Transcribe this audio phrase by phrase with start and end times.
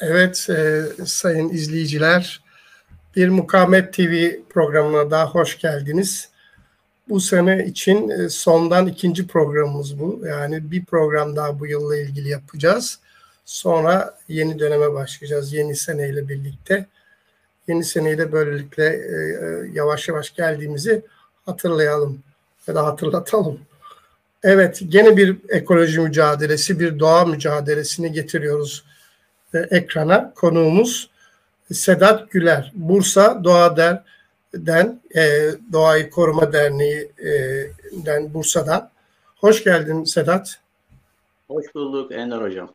[0.00, 2.40] Evet e, sayın izleyiciler
[3.16, 6.28] bir Mukamet TV programına daha hoş geldiniz.
[7.08, 10.20] Bu sene için e, sondan ikinci programımız bu.
[10.26, 12.98] Yani bir program daha bu yılla ilgili yapacağız.
[13.44, 16.86] Sonra yeni döneme başlayacağız yeni seneyle birlikte.
[17.68, 19.14] Yeni seneyle böylelikle e,
[19.44, 21.02] e, yavaş yavaş geldiğimizi
[21.46, 22.22] hatırlayalım
[22.66, 23.58] ya da hatırlatalım.
[24.42, 28.84] Evet, gene bir ekoloji mücadelesi, bir doğa mücadelesini getiriyoruz
[29.54, 30.32] e, ekrana.
[30.34, 31.10] Konuğumuz
[31.72, 38.90] Sedat Güler, Bursa Doğa Der'den, e, Doğayı Koruma Derneği'den Bursa'dan.
[39.36, 40.60] Hoş geldin Sedat.
[41.48, 42.74] Hoş bulduk Ender Hocam.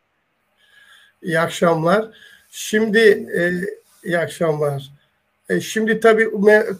[1.22, 2.06] İyi akşamlar.
[2.50, 3.00] Şimdi
[3.38, 3.42] e,
[4.04, 4.92] iyi akşamlar.
[5.50, 6.32] E, şimdi tabii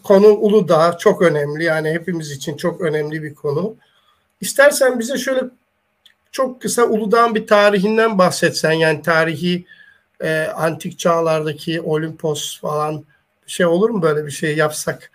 [0.04, 1.64] konu Uludağ çok önemli.
[1.64, 3.76] Yani hepimiz için çok önemli bir konu.
[4.40, 5.40] İstersen bize şöyle
[6.32, 8.72] çok kısa Uludağ'ın bir tarihinden bahsetsen.
[8.72, 9.66] Yani tarihi
[10.20, 13.04] e, antik çağlardaki Olimpos falan
[13.46, 15.10] şey olur mu böyle bir şey yapsak?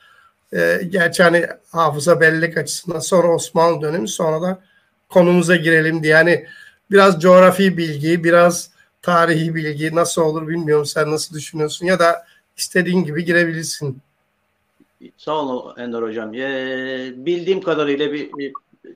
[0.53, 4.61] E, gerçi hani hafıza bellek açısından sonra Osmanlı dönemi sonra da
[5.09, 6.13] konumuza girelim diye.
[6.13, 6.45] Yani
[6.91, 10.85] biraz coğrafi bilgi, biraz tarihi bilgi nasıl olur bilmiyorum.
[10.85, 12.25] Sen nasıl düşünüyorsun ya da
[12.57, 14.01] istediğin gibi girebilirsin.
[15.17, 16.33] Sağ olun Ender Hocam.
[16.33, 18.53] Ee, bildiğim kadarıyla bir, bir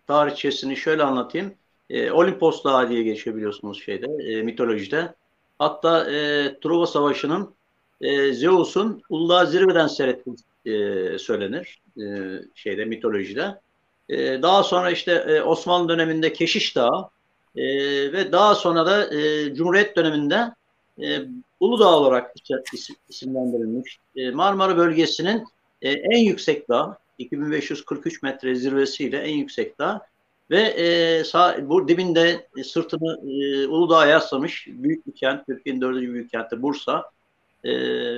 [0.07, 1.53] tarihçesini şöyle anlatayım.
[1.89, 5.13] Ee, Olimpos Dağı diye geçiyor biliyorsunuz şeyde, e, mitolojide.
[5.59, 7.55] Hatta e, Truva Savaşı'nın
[8.01, 12.05] e, Zeus'un Uludağ zirveden seyrettiği e, söylenir e,
[12.55, 13.59] şeyde mitolojide.
[14.09, 17.09] E, daha sonra işte e, Osmanlı döneminde Keşiş Dağı
[17.55, 17.63] e,
[18.13, 20.53] ve daha sonra da e, Cumhuriyet döneminde
[21.03, 21.19] e,
[21.59, 22.33] Uludağ olarak
[23.09, 23.97] isimlendirilmiş.
[24.15, 25.43] E, Marmara bölgesinin
[25.81, 30.07] e, en yüksek dağ, 2543 metre zirvesiyle en yüksek dağ
[30.51, 36.13] ve e, sağ, bu dibinde e, sırtını e, Uludağ'a yaslamış büyük bir kent, Türkiye'nin dördüncü
[36.13, 37.03] büyük kenti Bursa
[37.63, 37.73] e,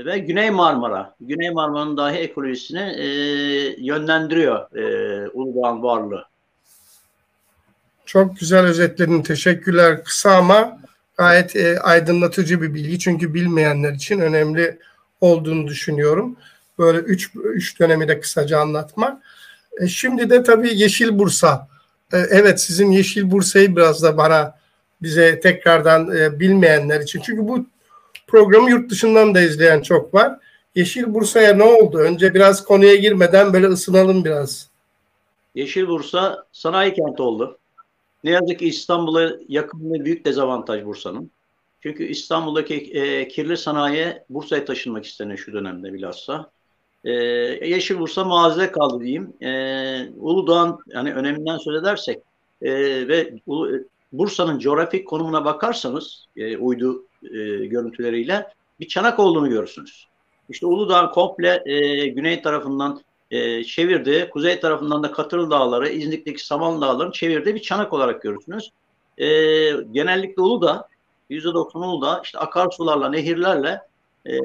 [0.05, 1.15] ve Güney Marmara.
[1.19, 3.05] Güney Marmara'nın dahi ekolojisini e,
[3.85, 6.25] yönlendiriyor e, Uludağ'ın varlığı.
[8.05, 9.21] Çok güzel özetledin.
[9.21, 10.03] Teşekkürler.
[10.03, 10.79] Kısa ama
[11.17, 12.99] gayet e, aydınlatıcı bir bilgi.
[12.99, 14.79] Çünkü bilmeyenler için önemli
[15.21, 16.37] olduğunu düşünüyorum.
[16.79, 19.23] Böyle üç, üç dönemi de kısaca anlatmak.
[19.81, 21.67] E, şimdi de tabii Yeşil Bursa
[22.11, 24.57] evet sizin Yeşil Bursa'yı biraz da bana
[25.01, 27.21] bize tekrardan e, bilmeyenler için.
[27.21, 27.65] Çünkü bu
[28.27, 30.39] programı yurt dışından da izleyen çok var.
[30.75, 31.97] Yeşil Bursa'ya ne oldu?
[31.97, 34.69] Önce biraz konuya girmeden böyle ısınalım biraz.
[35.55, 37.57] Yeşil Bursa sanayi kenti oldu.
[38.23, 41.31] Ne yazık ki İstanbul'a yakın ve büyük dezavantaj Bursa'nın.
[41.83, 46.51] Çünkü İstanbul'daki e, kirli sanayi Bursa'ya taşınmak isteniyor şu dönemde bilhassa.
[47.07, 47.13] E,
[47.67, 49.33] Yeşil Bursa mazide kaldı diyeyim.
[49.41, 52.19] E, Uludağ'ın yani öneminden söz edersek
[52.61, 52.71] e,
[53.07, 53.33] ve
[54.11, 58.47] Bursa'nın coğrafik konumuna bakarsanız e, uydu e, görüntüleriyle
[58.79, 60.07] bir çanak olduğunu görürsünüz.
[60.49, 63.01] İşte Uludağ komple e, güney tarafından
[63.31, 68.71] e, çevirdi, kuzey tarafından da Katırlı Dağları, İznik'teki Saman Dağları'nı çevirdi bir çanak olarak görürsünüz.
[69.17, 69.27] E,
[69.91, 70.87] genellikle Uludağ,
[71.29, 73.81] %90 Uludağ işte akarsularla, nehirlerle
[74.25, 74.37] e,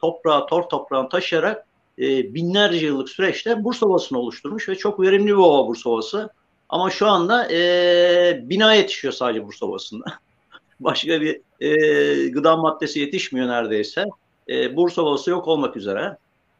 [0.00, 1.67] toprağı, tor toprağını taşıyarak
[1.98, 6.30] e, binlerce yıllık süreçte Bursa Ovası'nı oluşturmuş ve çok verimli bir ova Bursa Ovası.
[6.68, 10.04] Ama şu anda e, bina yetişiyor sadece Bursa Ovası'nda.
[10.80, 14.04] Başka bir e, gıda maddesi yetişmiyor neredeyse.
[14.48, 16.16] E, Bursa Ovası yok olmak üzere.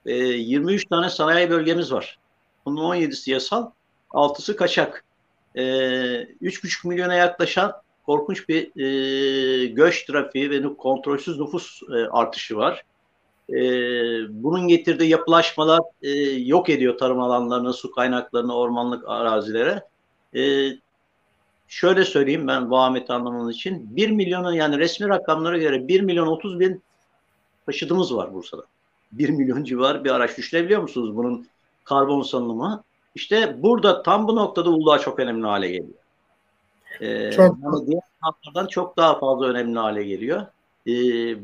[0.06, 2.19] E, 23 tane sanayi bölgemiz var.
[2.65, 3.71] Bunun 17'si yasal,
[4.10, 5.04] 6'sı kaçak.
[5.54, 7.72] E, 3,5 milyona yaklaşan
[8.06, 12.84] korkunç bir e, göç trafiği ve kontrolsüz nüfus e, artışı var.
[13.50, 13.62] E,
[14.42, 19.82] bunun getirdiği yapılaşmalar e, yok ediyor tarım alanlarını, su kaynaklarını, ormanlık arazilere.
[20.36, 20.70] E,
[21.69, 23.97] şöyle söyleyeyim ben vahameti anlamanız için.
[23.97, 26.82] 1 milyonun yani resmi rakamlara göre 1 milyon 30 bin
[27.66, 28.62] taşıdığımız var Bursa'da.
[29.12, 31.47] 1 milyon civarı bir araç düşünebiliyor musunuz bunun
[31.84, 32.82] karbon salınımı?
[33.15, 35.98] İşte burada tam bu noktada Uludağ çok önemli hale geliyor.
[37.00, 37.56] Ee, çok.
[37.62, 40.47] Yani diğer çok daha fazla önemli hale geliyor
[40.88, 40.93] e,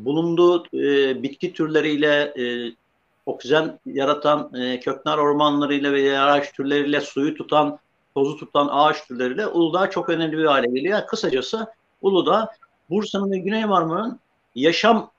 [0.05, 2.75] bulunduğu e, bitki türleriyle e,
[3.27, 7.79] oksijen yaratan e, köknar ormanlarıyla ve ağaç türleriyle suyu tutan,
[8.15, 11.07] tozu tutan ağaç türleriyle Uludağ çok önemli bir hale geliyor.
[11.07, 11.67] Kısacası
[12.03, 12.49] Uludağ
[12.91, 14.21] Bursa'nın ve Güney Marmara'nın
[14.55, 15.11] yaşam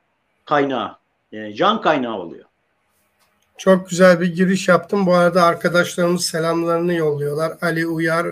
[0.45, 0.95] kaynağı,
[1.31, 2.45] e, can kaynağı oluyor.
[3.57, 5.05] Çok güzel bir giriş yaptım.
[5.05, 7.53] Bu arada arkadaşlarımız selamlarını yolluyorlar.
[7.61, 8.27] Ali Uyar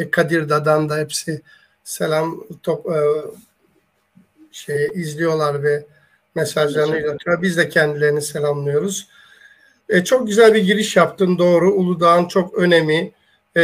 [0.00, 1.42] ve Kadir Dadan da hepsi
[1.84, 2.98] selam top, e,
[4.52, 5.86] şey izliyorlar ve
[6.34, 7.42] mesajlarını iletiyor.
[7.42, 9.08] Biz de kendilerini selamlıyoruz.
[9.88, 11.72] E, çok güzel bir giriş yaptın doğru.
[11.72, 13.12] Uludağ'ın çok önemi.
[13.56, 13.62] E,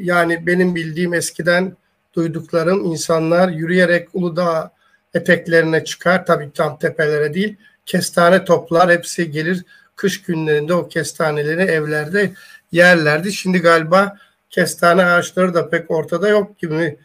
[0.00, 1.76] yani benim bildiğim eskiden
[2.14, 4.70] duyduklarım insanlar yürüyerek Uludağ
[5.14, 6.26] eteklerine çıkar.
[6.26, 7.56] Tabii tam tepelere değil.
[7.86, 9.64] Kestane toplar hepsi gelir
[9.96, 12.30] kış günlerinde o kestaneleri evlerde
[12.72, 13.32] yerlerdi.
[13.32, 14.18] Şimdi galiba
[14.50, 16.98] kestane ağaçları da pek ortada yok gibi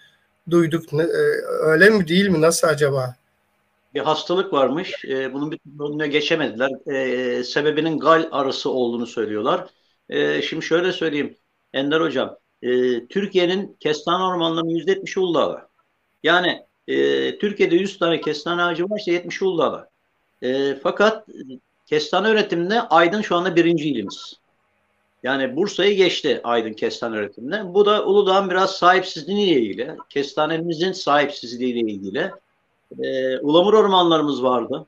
[0.50, 0.94] duyduk.
[0.94, 1.08] E,
[1.62, 2.42] öyle mi değil mi?
[2.42, 3.16] Nasıl acaba?
[3.94, 5.06] Bir hastalık varmış.
[5.06, 6.94] E, bunun bir önüne geçemediler.
[6.94, 9.68] E, sebebinin gal arısı olduğunu söylüyorlar.
[10.42, 11.38] Şimdi şöyle söyleyeyim.
[11.74, 12.38] Ender Hocam,
[13.10, 15.70] Türkiye'nin kestane ormanlarının %70'i Uludağ'da.
[16.24, 16.66] Yani
[17.40, 19.90] Türkiye'de 100 tane kestane ağacı varsa 70'i Uludağ'da.
[20.84, 21.28] Fakat
[21.86, 24.34] kestane üretiminde Aydın şu anda birinci ilimiz.
[25.24, 27.74] Yani Bursa'yı geçti Aydın kestane üretiminde.
[27.74, 29.98] Bu da Uludağ'ın biraz sahipsizliğiyle ilgili.
[30.10, 32.32] Kestanemizin sahipsizliğiyle ilgili.
[32.98, 34.86] Ee, Ulamur ormanlarımız vardı.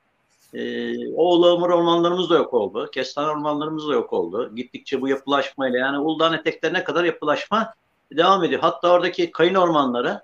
[0.53, 2.89] Ee, o Ulamur ormanlarımız da yok oldu.
[2.93, 4.55] Kestane ormanlarımız da yok oldu.
[4.55, 7.73] Gittikçe bu yapılaşmayla yani Uludağ'ın eteklerine kadar yapılaşma
[8.11, 8.61] devam ediyor.
[8.61, 10.21] Hatta oradaki kayın ormanları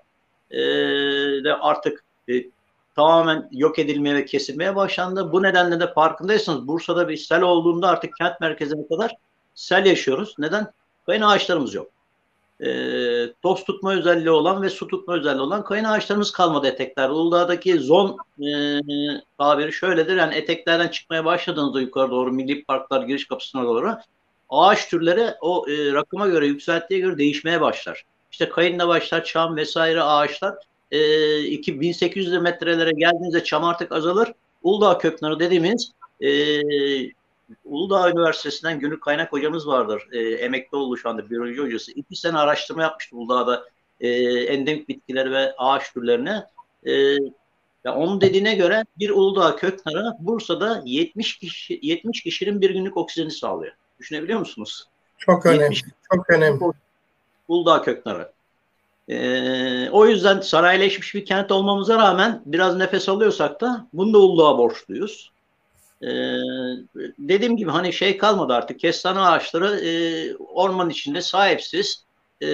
[0.50, 0.58] e,
[1.44, 2.32] de artık e,
[2.96, 5.32] tamamen yok edilmeye ve kesilmeye başlandı.
[5.32, 9.14] Bu nedenle de farkındaysanız Bursa'da bir sel olduğunda artık kent merkezine kadar
[9.54, 10.34] sel yaşıyoruz.
[10.38, 10.72] Neden?
[11.06, 11.90] Kayın ağaçlarımız yok.
[12.60, 17.12] E, toz tutma özelliği olan ve su tutma özelliği olan kayın ağaçlarımız kalmadı eteklerde.
[17.12, 18.80] Uludağ'daki zon e,
[19.38, 20.16] tabiri şöyledir.
[20.16, 23.96] Yani eteklerden çıkmaya başladığınızda yukarı doğru milli parklar giriş kapısına doğru
[24.48, 28.04] ağaç türleri o e, rakıma göre yükselttiğe göre değişmeye başlar.
[28.30, 30.54] İşte kayınla başlar, çam vesaire ağaçlar
[30.90, 34.32] e, 2800 metrelere geldiğinizde çam artık azalır.
[34.62, 36.30] Uludağ köknarı dediğimiz e,
[37.64, 40.08] Uludağ Üniversitesi'nden Gönül Kaynak hocamız vardır.
[40.12, 41.92] E, emekli oldu şu anda biyoloji hocası.
[41.92, 43.64] İki sene araştırma yapmıştı Uludağ'da
[44.00, 44.08] e,
[44.44, 46.46] endemik bitkileri ve ağaç türlerine.
[46.86, 46.92] E,
[47.84, 53.30] ya onun dediğine göre bir Uludağ köknarı Bursa'da 70 kişi 70 kişinin bir günlük oksijeni
[53.30, 53.72] sağlıyor.
[53.98, 54.84] Düşünebiliyor musunuz?
[55.18, 55.76] Çok önemli.
[56.12, 56.60] Çok önemli.
[57.48, 58.32] Uludağ köknarı.
[59.08, 64.58] Ee, o yüzden sanayileşmiş bir kent olmamıza rağmen biraz nefes alıyorsak da bunu da Uludağ'a
[64.58, 65.30] borçluyuz.
[66.02, 66.08] Ee,
[67.18, 69.90] dediğim gibi hani şey kalmadı artık kestane ağaçları e,
[70.36, 72.04] orman içinde sahipsiz.
[72.42, 72.46] E,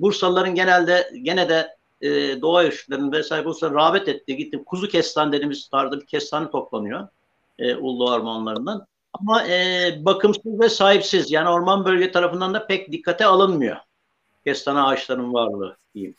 [0.00, 2.08] Bursalıların genelde gene de e,
[2.42, 4.36] doğa yürüyüşlerinin vesaire Bursa rağbet etti.
[4.36, 7.08] Gitti kuzu kestane dediğimiz tarzda bir kestane toplanıyor
[7.58, 8.86] e, Uludağ ormanlarından.
[9.12, 13.76] Ama e, bakımsız ve sahipsiz yani orman bölge tarafından da pek dikkate alınmıyor
[14.44, 16.14] kestane ağaçlarının varlığı diyeyim.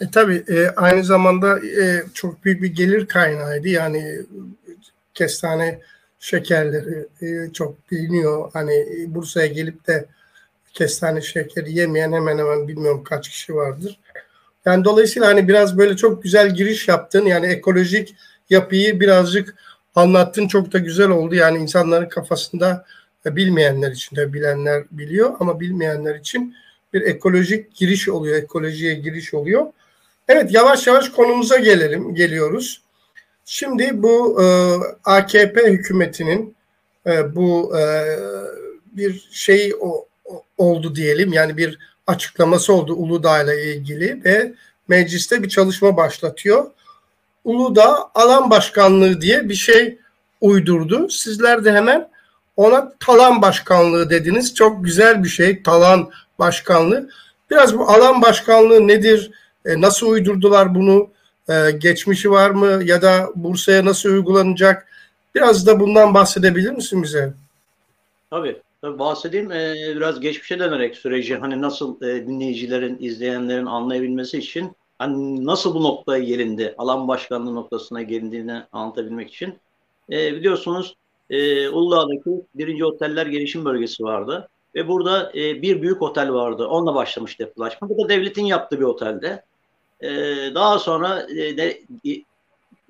[0.00, 3.68] E, tabii e, aynı zamanda e, çok büyük bir gelir kaynağıydı.
[3.68, 4.20] Yani
[5.14, 5.80] kestane
[6.20, 8.50] şekerleri e, çok biliniyor.
[8.52, 10.06] Hani Bursa'ya gelip de
[10.72, 14.00] kestane şekeri yemeyen hemen hemen bilmiyorum kaç kişi vardır.
[14.64, 17.26] Yani dolayısıyla hani biraz böyle çok güzel giriş yaptın.
[17.26, 18.14] Yani ekolojik
[18.50, 19.54] yapıyı birazcık
[19.94, 20.48] anlattın.
[20.48, 21.34] Çok da güzel oldu.
[21.34, 22.84] Yani insanların kafasında
[23.26, 26.54] bilmeyenler için de bilenler biliyor ama bilmeyenler için
[26.92, 29.66] bir ekolojik giriş oluyor, ekolojiye giriş oluyor.
[30.28, 32.82] Evet yavaş yavaş konumuza gelelim, geliyoruz.
[33.50, 34.46] Şimdi bu e,
[35.04, 36.56] AKP hükümetinin
[37.06, 37.82] e, bu e,
[38.92, 40.06] bir şey o,
[40.58, 44.54] oldu diyelim yani bir açıklaması oldu Uludağ ile ilgili ve
[44.88, 46.70] mecliste bir çalışma başlatıyor.
[47.44, 49.98] Uludağ alan başkanlığı diye bir şey
[50.40, 51.08] uydurdu.
[51.08, 52.08] Sizler de hemen
[52.56, 54.54] ona talan başkanlığı dediniz.
[54.54, 57.10] Çok güzel bir şey talan başkanlığı.
[57.50, 59.30] Biraz bu alan başkanlığı nedir?
[59.64, 61.10] E, nasıl uydurdular bunu?
[61.48, 62.84] E, geçmişi var mı?
[62.84, 64.86] Ya da Bursa'ya nasıl uygulanacak?
[65.34, 67.34] Biraz da bundan bahsedebilir misin bize?
[68.30, 68.62] Tabii.
[68.82, 69.52] Tabii bahsedeyim.
[69.52, 75.82] Ee, biraz geçmişe dönerek süreci hani nasıl e, dinleyicilerin, izleyenlerin anlayabilmesi için hani nasıl bu
[75.82, 79.54] noktaya gelindi, alan başkanlığı noktasına gelindiğini anlatabilmek için.
[80.12, 80.96] E, biliyorsunuz
[81.30, 84.48] e, Uludağ'daki birinci oteller gelişim bölgesi vardı.
[84.74, 86.66] Ve burada e, bir büyük otel vardı.
[86.66, 87.88] Onunla başlamıştı yapılaşma.
[87.88, 89.44] Bu da devletin yaptığı bir otelde.
[90.00, 90.08] E,
[90.54, 91.80] daha sonra e, de,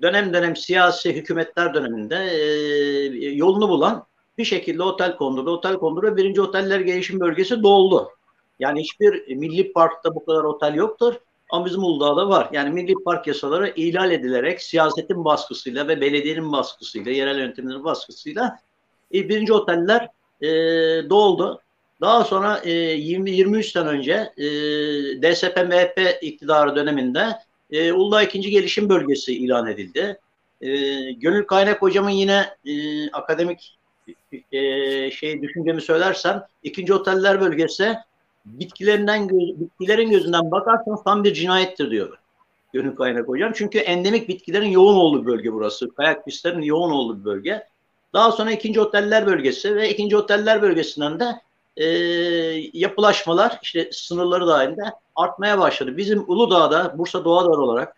[0.01, 2.39] dönem dönem siyasi hükümetler döneminde e,
[3.29, 4.05] yolunu bulan
[4.37, 5.51] bir şekilde otel kondurdu.
[5.51, 6.17] Otel kondurdu.
[6.17, 8.09] Birinci oteller gelişim bölgesi doldu.
[8.59, 11.15] Yani hiçbir milli parkta bu kadar otel yoktur.
[11.49, 12.49] Ama bizim Uludağ'da var.
[12.51, 18.59] Yani milli park yasaları ihlal edilerek siyasetin baskısıyla ve belediyenin baskısıyla, yerel yönetimlerin baskısıyla
[19.13, 20.09] e, birinci oteller
[20.41, 20.47] e,
[21.09, 21.61] doldu.
[22.01, 24.43] Daha sonra e, 20-23 sene önce e,
[25.21, 27.37] DSP-MHP iktidarı döneminde
[27.71, 28.41] e, Uludağ 2.
[28.41, 30.19] Gelişim Bölgesi ilan edildi.
[30.61, 30.67] E,
[31.11, 33.77] Gönül Kaynak hocamın yine e, akademik
[34.51, 37.95] e, şey düşüncemi söylersem ikinci oteller bölgesi
[38.45, 42.17] bitkilerinden bitkilerin gözünden bakarsan tam bir cinayettir diyor.
[42.73, 43.51] Gönül Kaynak hocam.
[43.55, 45.95] Çünkü endemik bitkilerin yoğun olduğu bölge burası.
[45.95, 47.67] Kayak pistlerin yoğun olduğu bölge.
[48.13, 51.25] Daha sonra ikinci oteller bölgesi ve ikinci oteller bölgesinden de
[51.79, 51.85] e,
[52.73, 54.83] yapılaşmalar işte sınırları dahilinde
[55.15, 55.97] artmaya başladı.
[55.97, 57.95] Bizim Uludağ'da Bursa Doğa Dağı olarak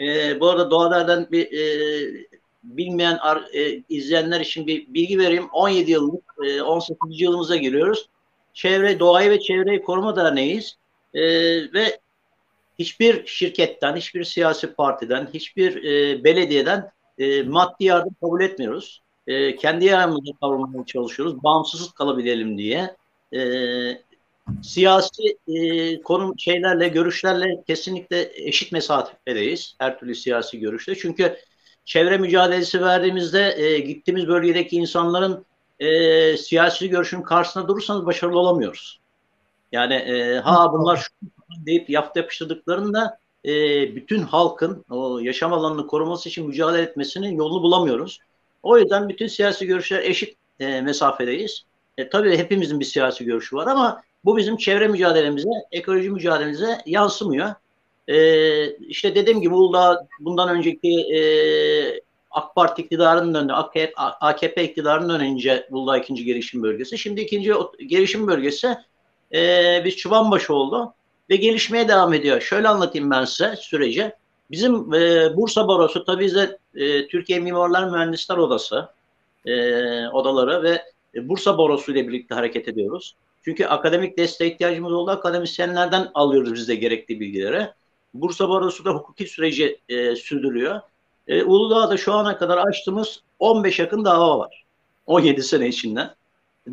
[0.00, 2.26] E, bu arada Doğalar'dan bir e,
[2.64, 3.18] bilmeyen
[3.52, 5.48] e, izleyenler için bir bilgi vereyim.
[5.52, 7.20] 17 yıllık, e, 18.
[7.20, 8.08] yılımıza giriyoruz.
[8.54, 10.76] Çevre, Doğayı ve Çevreyi Koruma Derneği'yiz.
[11.14, 11.22] E,
[11.72, 12.00] ve
[12.78, 19.00] hiçbir şirketten, hiçbir siyasi partiden, hiçbir e, belediyeden e, maddi yardım kabul etmiyoruz.
[19.26, 21.42] E, kendi ayağımızda kavramaya çalışıyoruz.
[21.42, 22.96] Bağımsız kalabilelim diye.
[23.34, 23.40] E,
[24.62, 29.74] siyasi e, konum şeylerle, görüşlerle kesinlikle eşit mesafedeyiz.
[29.78, 30.94] Her türlü siyasi görüşte.
[30.94, 31.36] Çünkü
[31.84, 35.44] çevre mücadelesi verdiğimizde e, gittiğimiz bölgedeki insanların
[35.80, 39.00] e, siyasi görüşün karşısında durursanız başarılı olamıyoruz.
[39.72, 41.08] Yani e, ha bunlar şu
[41.66, 43.50] deyip yaptı yapıştırdıklarında e,
[43.96, 48.18] bütün halkın o yaşam alanını koruması için mücadele etmesinin yolunu bulamıyoruz.
[48.62, 51.64] O yüzden bütün siyasi görüşler eşit e, mesafedeyiz.
[51.98, 57.54] E, tabii hepimizin bir siyasi görüşü var ama bu bizim çevre mücadelemize, ekoloji mücadelemize yansımıyor.
[58.08, 61.20] E, işte dediğim gibi Uludağ bundan önceki e,
[62.30, 66.98] AK Parti iktidarının önünde, AKP, AKP iktidarının önünce Uludağ ikinci gelişim bölgesi.
[66.98, 67.52] Şimdi ikinci
[67.86, 68.76] gelişim bölgesi
[69.34, 70.94] e, biz Çubanbaşı oldu
[71.30, 72.40] ve gelişmeye devam ediyor.
[72.40, 74.12] Şöyle anlatayım ben size süreci.
[74.50, 78.88] Bizim e, Bursa Barosu tabii de e, Türkiye Mimarlar Mühendisler Odası
[79.46, 79.54] e,
[80.08, 80.82] odaları ve
[81.14, 83.16] e, Bursa Barosu ile birlikte hareket ediyoruz.
[83.44, 85.10] Çünkü akademik desteğe ihtiyacımız oldu.
[85.10, 87.68] Akademisyenlerden alıyoruz biz de gerekli bilgileri.
[88.14, 90.80] Bursa Barosu da hukuki süreci e, sürdürüyor.
[91.28, 94.64] E, Uludağ'da şu ana kadar açtığımız 15 yakın dava var.
[95.06, 96.10] 17 sene içinde.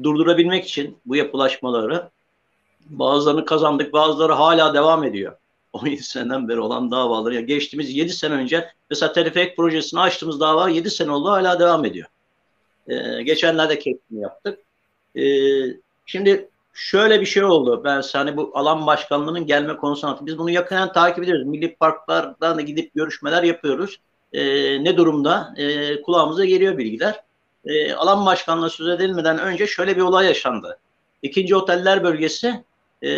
[0.03, 2.09] Durdurabilmek için bu yapılaşmaları
[2.89, 5.37] bazılarını kazandık, bazıları hala devam ediyor.
[5.73, 7.41] 17 seneden beri olan davaları.
[7.41, 12.07] Geçtiğimiz 7 sene önce mesela Telefek projesini açtığımız dava 7 sene oldu hala devam ediyor.
[12.87, 14.59] Ee, geçenlerde kesimi yaptık.
[15.15, 15.21] Ee,
[16.05, 17.81] şimdi şöyle bir şey oldu.
[17.83, 20.19] Ben hani bu alan başkanlığının gelme konusunu.
[20.21, 21.45] Biz bunu yakından takip ediyoruz.
[21.45, 23.99] Milli parklardan da gidip görüşmeler yapıyoruz.
[24.33, 25.53] Ee, ne durumda?
[25.57, 27.23] Ee, kulağımıza geliyor bilgiler.
[27.65, 30.77] Ee, alan başkanlığı söz edilmeden önce şöyle bir olay yaşandı.
[31.21, 32.63] İkinci oteller bölgesi
[33.03, 33.11] e,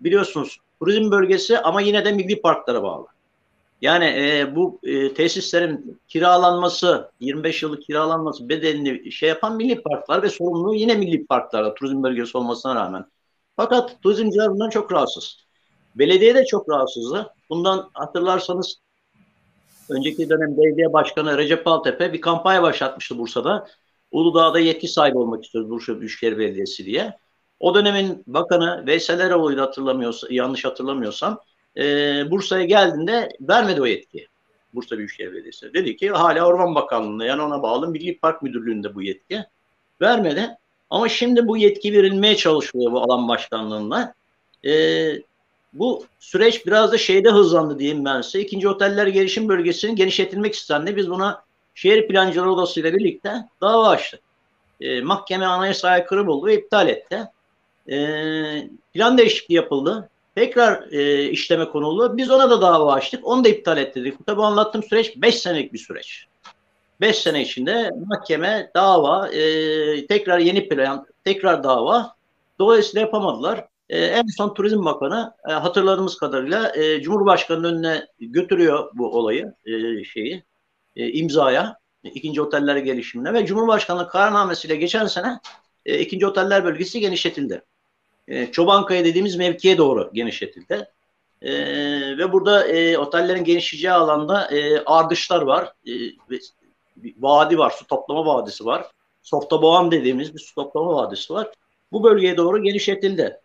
[0.00, 3.06] biliyorsunuz turizm bölgesi ama yine de milli parklara bağlı.
[3.80, 10.30] Yani e, bu e, tesislerin kiralanması, 25 yıllık kiralanması bedelini şey yapan milli parklar ve
[10.30, 13.04] sorumluluğu yine milli parklarda turizm bölgesi olmasına rağmen.
[13.56, 15.46] Fakat turizmciler bundan çok rahatsız.
[15.94, 17.34] Belediye de çok rahatsızdı.
[17.50, 18.80] Bundan hatırlarsanız
[19.90, 23.66] önceki dönem belediye başkanı Recep Altepe bir kampanya başlatmıştı Bursa'da.
[24.10, 27.18] Uludağ'da yetki sahibi olmak istiyoruz Bursa Büyükşehir Belediyesi diye.
[27.60, 31.40] O dönemin bakanı Veysel Eroğlu'ydu hatırlamıyorsam, yanlış hatırlamıyorsam
[31.78, 31.82] e,
[32.30, 34.28] Bursa'ya geldiğinde vermedi o yetki.
[34.74, 35.74] Bursa Büyükşehir Belediyesi.
[35.74, 39.44] Dedi ki hala Orman Bakanlığı'nda yani ona bağlı Milli Park Müdürlüğü'nde bu yetki.
[40.00, 40.56] Vermedi.
[40.90, 44.14] Ama şimdi bu yetki verilmeye çalışılıyor bu alan başkanlığına.
[44.64, 44.72] E,
[45.72, 48.40] bu süreç biraz da şeyde hızlandı diyeyim ben size.
[48.40, 50.96] İkinci oteller gelişim bölgesinin genişletilmek istendi.
[50.96, 51.42] Biz buna
[51.74, 54.20] şehir plancıları odası ile birlikte dava açtık.
[54.80, 57.28] E, mahkeme anayasa aykırı buldu ve iptal etti
[57.90, 57.96] e,
[58.94, 60.10] plan değişikliği yapıldı.
[60.36, 62.16] Tekrar e, işleme konuldu.
[62.16, 63.26] Biz ona da dava açtık.
[63.26, 64.26] Onu da iptal ettirdik.
[64.26, 66.26] Tabi anlattığım süreç 5 senelik bir süreç.
[67.00, 72.16] 5 sene içinde mahkeme, dava, e, tekrar yeni plan, tekrar dava.
[72.58, 73.68] Dolayısıyla yapamadılar.
[73.88, 80.04] E, en son Turizm Bakanı e, hatırladığımız kadarıyla e, Cumhurbaşkanı'nın önüne götürüyor bu olayı, e,
[80.04, 80.44] şeyi,
[80.96, 85.40] e, imzaya, ikinci oteller gelişimine ve Cumhurbaşkanlığı kararnamesiyle geçen sene
[85.86, 87.62] e, ikinci oteller bölgesi genişletildi
[88.28, 90.88] e, Çobankaya dediğimiz mevkiye doğru genişletildi.
[91.42, 91.52] E,
[92.18, 95.72] ve burada e, otellerin genişleyeceği alanda e, ardışlar var.
[95.86, 95.92] E,
[96.30, 96.38] ve
[97.18, 98.86] vadi var, su toplama vadisi var.
[99.22, 101.48] Softaboğan dediğimiz bir su toplama vadisi var.
[101.92, 103.40] Bu bölgeye doğru genişletildi.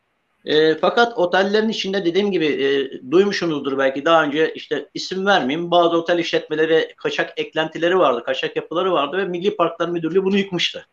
[0.46, 5.98] E, fakat otellerin içinde dediğim gibi e, duymuşsunuzdur belki daha önce işte isim vermeyeyim bazı
[5.98, 10.86] otel işletmeleri kaçak eklentileri vardı, kaçak yapıları vardı ve Milli Parklar Müdürlüğü bunu yıkmıştı.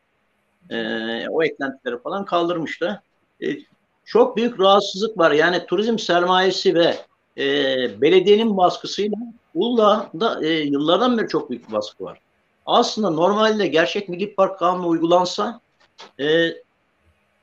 [0.71, 0.76] E,
[1.28, 3.02] o eklentileri falan kaldırmıştı.
[3.42, 3.47] E,
[4.09, 5.31] çok büyük rahatsızlık var.
[5.31, 6.97] Yani turizm sermayesi ve
[7.38, 7.47] e,
[8.00, 9.17] belediyenin baskısıyla
[9.55, 12.21] Uludağ'da e, yıllardan beri çok büyük bir baskı var.
[12.67, 15.61] Aslında normalde gerçek milli park kanunu uygulansa
[16.21, 16.55] e,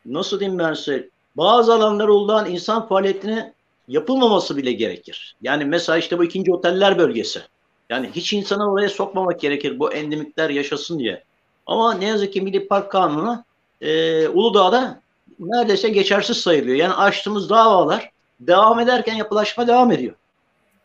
[0.06, 3.54] nasıl diyeyim ben size bazı alanlar Uludağ'ın insan faaliyetine
[3.88, 5.36] yapılmaması bile gerekir.
[5.42, 7.42] Yani mesela işte bu ikinci oteller bölgesi.
[7.90, 11.24] Yani hiç insanı oraya sokmamak gerekir bu endemikler yaşasın diye.
[11.66, 13.44] Ama ne yazık ki Milli Park Kanunu
[13.82, 15.05] e, Uludağ'da
[15.39, 16.77] neredeyse geçersiz sayılıyor.
[16.77, 20.15] Yani açtığımız davalar devam ederken yapılaşma devam ediyor.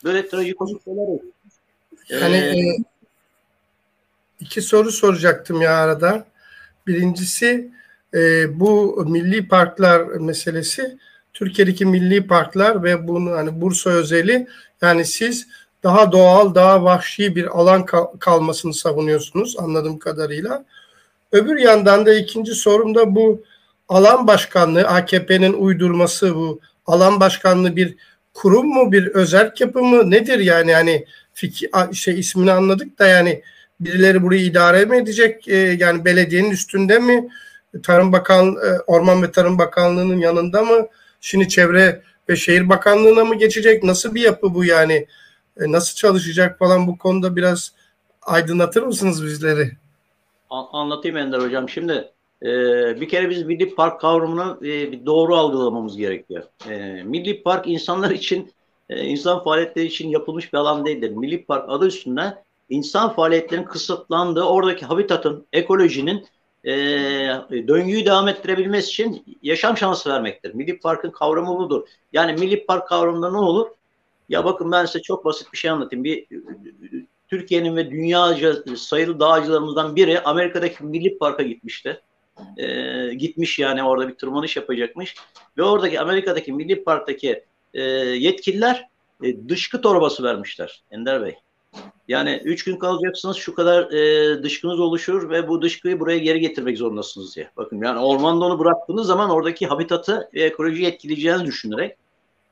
[0.05, 1.21] Böyle trajikomik şeyler oluyor.
[2.09, 2.77] Yani ee, e,
[4.41, 6.25] iki soru soracaktım ya arada.
[6.87, 7.71] Birincisi
[8.15, 10.99] e, bu milli parklar meselesi
[11.35, 14.47] Türkiye'deki milli parklar ve bunu hani Bursa özeli
[14.83, 15.49] yani siz
[15.83, 20.65] daha doğal, daha vahşi bir alan kal- kalmasını savunuyorsunuz anladığım kadarıyla.
[21.33, 23.43] Öbür yandan da ikinci sorum da bu
[23.91, 26.61] alan başkanlığı AKP'nin uydurması bu.
[26.87, 27.97] Alan başkanlığı bir
[28.35, 30.11] kurum mu bir özel yapı mı?
[30.11, 30.75] Nedir yani?
[30.75, 33.43] Hani fikir şey ismini anladık da yani
[33.81, 35.49] birileri burayı idare mi edecek?
[35.49, 37.29] E, yani belediyenin üstünde mi?
[37.83, 40.87] Tarım Bakan e, Orman ve Tarım Bakanlığı'nın yanında mı?
[41.21, 43.85] Şimdi Çevre ve Şehir Bakanlığı'na mı geçecek?
[43.85, 45.07] Nasıl bir yapı bu yani?
[45.61, 47.73] E, nasıl çalışacak falan bu konuda biraz
[48.23, 49.71] aydınlatır mısınız bizleri?
[50.51, 51.69] Anlatayım Ender Hocam.
[51.69, 52.11] Şimdi
[52.43, 52.47] e,
[53.01, 56.43] bir kere biz milli park kavramını e, doğru algılamamız gerekiyor.
[56.71, 58.53] E, milli park insanlar için,
[58.89, 61.11] e, insan faaliyetleri için yapılmış bir alan değildir.
[61.11, 66.27] Milli park adı üstünde insan faaliyetlerinin kısıtlandığı, oradaki habitatın, ekolojinin
[66.65, 66.73] e,
[67.51, 70.55] döngüyü devam ettirebilmesi için yaşam şansı vermektir.
[70.55, 71.89] Milli parkın kavramı budur.
[72.13, 73.69] Yani milli park kavramında ne olur?
[74.29, 76.05] Ya bakın ben size çok basit bir şey anlatayım.
[76.05, 76.27] Bir
[77.29, 82.01] Türkiye'nin ve dünyaca sayılı dağcılarımızdan biri Amerika'daki Milli Park'a gitmişti.
[82.57, 85.15] E, gitmiş yani orada bir tırmanış yapacakmış.
[85.59, 87.45] Ve oradaki Amerika'daki Milli Park'taki
[87.75, 88.89] e, yetkililer
[89.23, 91.35] e, dışkı torbası vermişler Ender Bey.
[92.09, 96.79] Yani üç gün kalacaksınız şu kadar e, dışkınız oluşur ve bu dışkıyı buraya geri getirmek
[96.79, 97.51] zorundasınız diye.
[97.57, 101.97] Bakın yani ormanda onu bıraktığınız zaman oradaki habitatı ve ekolojiyi etkileyeceğini düşünerek.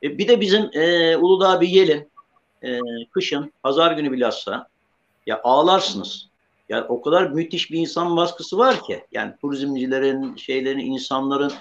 [0.02, 2.10] E, bir de bizim e, Uludağ bir yelin
[2.62, 2.78] e,
[3.10, 4.68] kışın pazar günü bilhassa
[5.26, 6.27] ya ağlarsınız.
[6.68, 9.04] Yani o kadar müthiş bir insan baskısı var ki.
[9.12, 11.52] Yani turizmcilerin, şeylerin, insanların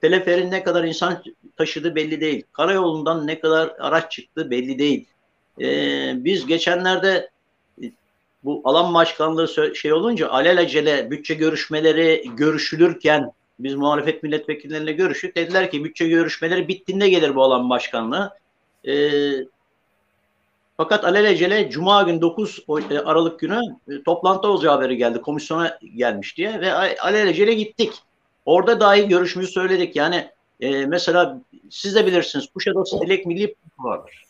[0.00, 1.22] teleferin ne kadar insan
[1.56, 2.42] taşıdı belli değil.
[2.52, 5.06] Karayolundan ne kadar araç çıktı belli değil.
[5.60, 7.30] Ee, biz geçenlerde
[7.82, 7.92] e,
[8.44, 15.36] bu alan başkanlığı şey olunca alelacele bütçe görüşmeleri görüşülürken biz muhalefet milletvekilleriyle görüştük.
[15.36, 18.38] Dediler ki bütçe görüşmeleri bittiğinde gelir bu alan başkanlığı.
[18.88, 19.32] Ee,
[20.76, 22.58] fakat alelacele Cuma gün 9
[22.90, 25.20] e, Aralık günü e, toplantı olacağı haberi geldi.
[25.20, 27.92] Komisyona gelmiş diye ve alelacele gittik.
[28.44, 29.96] Orada dahi görüşümüzü söyledik.
[29.96, 30.28] Yani
[30.60, 34.24] e, mesela siz de bilirsiniz Kuşadası Dilek Milli Parkı vardır.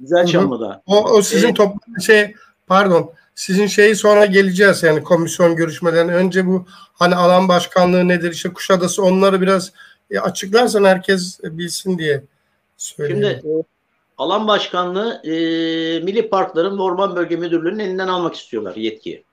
[0.00, 0.82] Güzel Çamlı'da.
[0.86, 2.34] O, o sizin ee, toplantı şey
[2.66, 8.52] pardon sizin şeyi sonra geleceğiz yani komisyon görüşmeden önce bu hani alan başkanlığı nedir işte
[8.52, 9.72] Kuşadası onları biraz
[10.22, 12.22] açıklarsan herkes bilsin diye
[12.76, 13.38] söyleyeyim.
[13.40, 13.64] Şimdi
[14.20, 15.30] alan başkanlığı e,
[16.00, 19.24] milli parkların ve orman bölge müdürlüğünün elinden almak istiyorlar yetkiyi.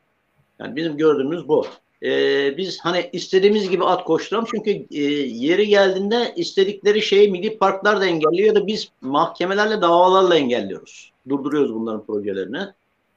[0.60, 1.66] Yani bizim gördüğümüz bu.
[2.04, 2.10] E,
[2.58, 8.06] biz hani istediğimiz gibi at koşturalım çünkü e, yeri geldiğinde istedikleri şeyi milli parklar da
[8.06, 11.12] engelliyor da biz mahkemelerle davalarla engelliyoruz.
[11.30, 12.62] Durduruyoruz bunların projelerini.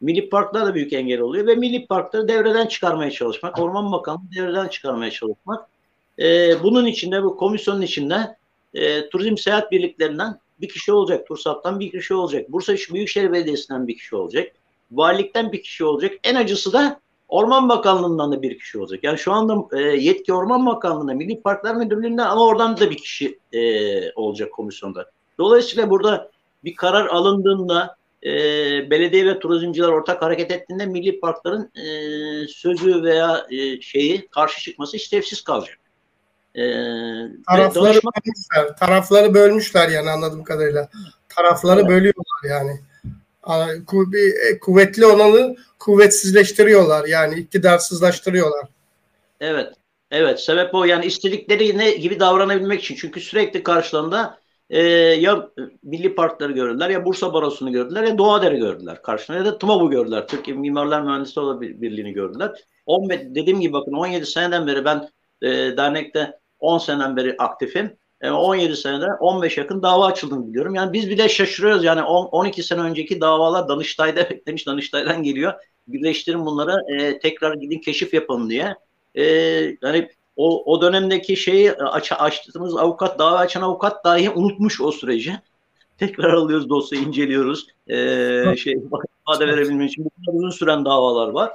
[0.00, 4.68] Milli parklar da büyük engel oluyor ve milli parkları devreden çıkarmaya çalışmak, Orman Bakanlığı devreden
[4.68, 5.68] çıkarmaya çalışmak.
[6.18, 8.36] E, bunun içinde bu komisyonun içinde
[8.74, 11.26] e, turizm seyahat birliklerinden bir kişi olacak.
[11.26, 12.52] Tursat'tan bir kişi olacak.
[12.52, 14.52] Bursa Büyükşehir Belediyesi'nden bir kişi olacak.
[14.92, 16.12] Valilikten bir kişi olacak.
[16.24, 19.04] En acısı da Orman Bakanlığı'ndan da bir kişi olacak.
[19.04, 23.38] Yani şu anda e, yetki Orman Bakanlığı'nda, Milli Parklar Müdürlüğü'nden ama oradan da bir kişi
[23.52, 25.10] e, olacak komisyonda.
[25.38, 26.30] Dolayısıyla burada
[26.64, 28.30] bir karar alındığında e,
[28.90, 31.84] belediye ve turizmciler ortak hareket ettiğinde milli parkların e,
[32.48, 35.79] sözü veya e, şeyi karşı çıkması işlevsiz kalacak.
[36.54, 36.62] E,
[37.48, 38.10] tarafları danışma...
[38.26, 38.76] bölmüşler.
[38.76, 40.88] Tarafları bölmüşler yani anladığım kadarıyla.
[41.28, 41.90] Tarafları evet.
[41.90, 42.80] bölüyorlar yani.
[43.48, 48.66] E, kuvvetli olanı kuvvetsizleştiriyorlar yani iktidarsızlaştırıyorlar.
[49.40, 49.74] Evet.
[50.10, 50.40] Evet.
[50.40, 52.94] Sebep o yani istedikleri ne gibi davranabilmek için.
[52.94, 54.38] Çünkü sürekli karşılarında
[54.70, 55.48] e, ya
[55.82, 60.28] milli parkları gördüler ya Bursa Barosu'nu gördüler ya Doğadere gördüler karşılarında ya da TMOB'u gördüler.
[60.28, 62.50] Türkiye Mimarlar Mühendisleri Birliği'ni gördüler.
[62.86, 65.08] 15, dediğim gibi bakın 17 seneden beri ben
[65.42, 67.96] e, dernekte 10 seneden beri aktifim.
[68.20, 70.74] E, 17 senede 15 yakın dava açıldığını biliyorum.
[70.74, 71.84] Yani biz bile şaşırıyoruz.
[71.84, 74.66] Yani 10, 12 sene önceki davalar Danıştay'da beklemiş.
[74.66, 75.52] Danıştay'dan geliyor.
[75.88, 78.74] Birleştirin bunları e, tekrar gidin keşif yapın diye.
[79.14, 79.24] E,
[79.82, 85.34] yani o, o dönemdeki şeyi aç, açtığımız avukat, dava açan avukat dahi unutmuş o süreci.
[85.98, 87.66] Tekrar alıyoruz dosyayı, inceliyoruz.
[87.88, 87.96] E,
[88.56, 88.72] şey,
[89.26, 90.04] ifade verebilmek için.
[90.04, 91.52] Bu kadar uzun süren davalar var.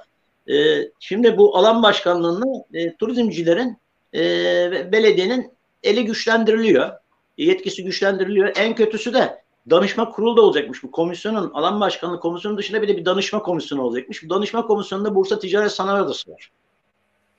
[0.49, 0.55] E,
[0.99, 3.77] şimdi bu alan başkanlığını e, turizmcilerin
[4.15, 5.51] e, belediyenin
[5.83, 6.91] eli güçlendiriliyor.
[7.37, 8.51] Yetkisi güçlendiriliyor.
[8.55, 10.83] En kötüsü de danışma kurulu da olacakmış.
[10.83, 14.23] Bu komisyonun alan başkanlığı komisyonu dışında bir de bir danışma komisyonu olacakmış.
[14.23, 16.51] Bu danışma komisyonunda Bursa Ticaret Sanayi Odası var.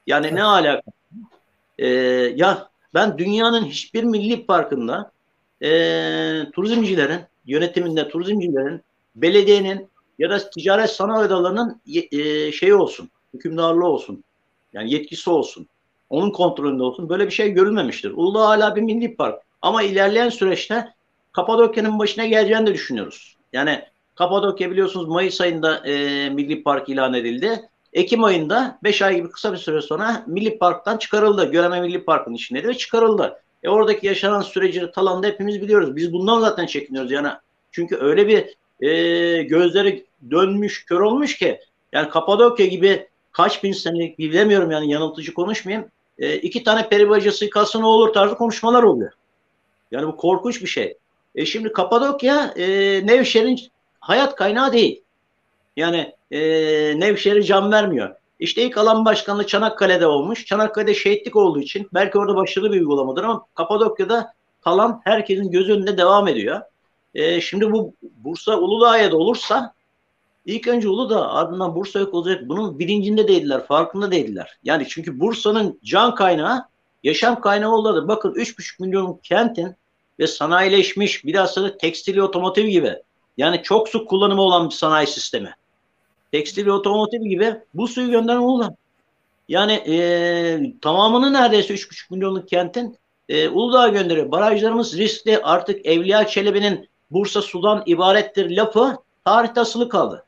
[0.07, 0.91] Yani ne alaka?
[1.79, 1.87] Ee,
[2.37, 5.11] ya ben dünyanın hiçbir milli parkında
[5.62, 5.71] e,
[6.53, 8.81] turizmcilerin yönetiminde turizmcilerin
[9.17, 11.81] belediyenin ya da ticaret sanayi odalarının
[12.12, 14.25] e, şeyi olsun, hükümdarlığı olsun.
[14.73, 15.69] Yani yetkisi olsun
[16.11, 17.09] onun kontrolünde olsun.
[17.09, 18.11] Böyle bir şey görülmemiştir.
[18.11, 19.42] Uludağ hala bir milli park.
[19.62, 20.88] Ama ilerleyen süreçte
[21.33, 23.37] Kapadokya'nın başına geleceğini de düşünüyoruz.
[23.53, 23.83] Yani
[24.14, 27.69] Kapadokya biliyorsunuz Mayıs ayında e, Milli Park ilan edildi.
[27.92, 31.51] Ekim ayında 5 ay gibi kısa bir süre sonra Milli Park'tan çıkarıldı.
[31.51, 33.40] Göreme Milli Park'ın içindeydi ve çıkarıldı.
[33.62, 35.97] E oradaki yaşanan süreci Talan'da hepimiz biliyoruz.
[35.97, 37.12] Biz bundan zaten çekiniyoruz.
[37.12, 37.29] Yani
[37.73, 41.61] çünkü öyle bir e, gözleri dönmüş, kör olmuş ki
[41.92, 45.88] yani Kapadokya gibi kaç bin senelik bilemiyorum yani yanıltıcı konuşmayayım.
[46.18, 49.12] E, iki tane peri bacası kalsa ne olur tarzı konuşmalar oluyor.
[49.90, 50.96] Yani bu korkunç bir şey.
[51.35, 52.66] E şimdi Kapadokya e,
[53.07, 53.61] Nevşehir'in
[54.00, 55.02] hayat kaynağı değil.
[55.76, 56.40] Yani e,
[57.00, 58.14] Nevşehir'e can vermiyor.
[58.40, 60.46] İşte ilk alan başkanlığı Çanakkale'de olmuş.
[60.46, 65.98] Çanakkale'de şehitlik olduğu için belki orada başarılı bir uygulamadır ama Kapadokya'da kalan herkesin göz önünde
[65.98, 66.61] devam ediyor.
[67.14, 69.74] E, şimdi bu Bursa Uludağ'a da olursa
[70.47, 72.49] ilk önce Uludağ ardından Bursa yok olacak.
[72.49, 74.59] Bunun bilincinde değiller, farkında değiller.
[74.65, 76.65] Yani çünkü Bursa'nın can kaynağı,
[77.03, 78.09] yaşam kaynağı oldu.
[78.09, 79.77] Bakın 3,5 milyon kentin
[80.19, 82.97] ve sanayileşmiş bilhassa tekstil otomotiv gibi
[83.37, 85.55] yani çok su kullanımı olan bir sanayi sistemi.
[86.33, 88.75] Tekstil otomotiv gibi bu suyu gönderen Uludağ.
[89.49, 92.97] Yani e, tamamını neredeyse 3,5 milyonluk kentin
[93.29, 94.31] e, Uludağ'a gönderiyor.
[94.31, 95.39] Barajlarımız riskli.
[95.39, 100.26] Artık Evliya Çelebi'nin Bursa sudan ibarettir lafı tarihte asılı kaldı.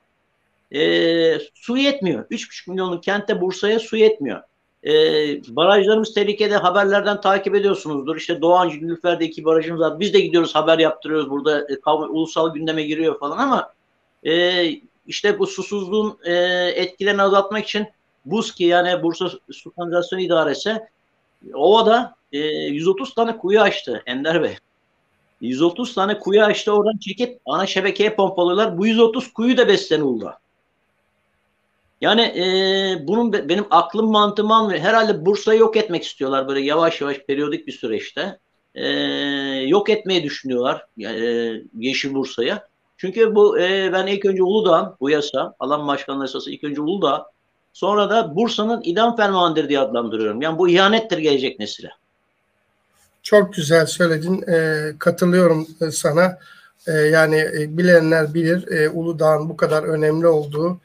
[0.74, 2.24] E, su yetmiyor.
[2.24, 4.42] 3,5 milyonluk kentte Bursa'ya su yetmiyor.
[4.84, 4.92] E,
[5.56, 8.16] barajlarımız tehlikede haberlerden takip ediyorsunuzdur.
[8.16, 10.00] İşte Doğancı Nilüfer'de iki barajımız var.
[10.00, 13.72] Biz de gidiyoruz haber yaptırıyoruz burada e, ulusal gündeme giriyor falan ama
[14.26, 14.64] e,
[15.06, 16.32] işte bu susuzluğun e,
[16.74, 17.86] etkilerini azaltmak için
[18.24, 20.80] BUSKİ yani Bursa Su Kanalizasyonu İdaresi
[21.54, 24.56] Ova'da e, 130 tane kuyu açtı Ender Bey.
[25.40, 28.78] 130 tane kuyu açtı oradan çekip ana şebekeye pompalıyorlar.
[28.78, 30.32] Bu 130 kuyu da besleniyor.
[32.00, 32.44] Yani e,
[33.08, 34.80] bunun be, benim aklım mantığım almıyor.
[34.80, 38.38] Herhalde Bursa'yı yok etmek istiyorlar böyle yavaş yavaş periyodik bir süreçte.
[38.74, 38.88] E,
[39.66, 42.68] yok etmeyi düşünüyorlar e, Yeşil Bursa'ya.
[42.96, 47.26] Çünkü bu e, ben ilk önce Uludağ'ın bu yasa, alan başkanlığı yasası ilk önce Uludağ,
[47.72, 50.42] sonra da Bursa'nın idam fermanıdır diye adlandırıyorum.
[50.42, 51.90] Yani bu ihanettir gelecek nesile.
[53.22, 54.42] Çok güzel söyledin.
[54.48, 56.38] E, katılıyorum sana.
[56.86, 60.80] E, yani bilenler bilir e, Uludağ'ın bu kadar önemli olduğu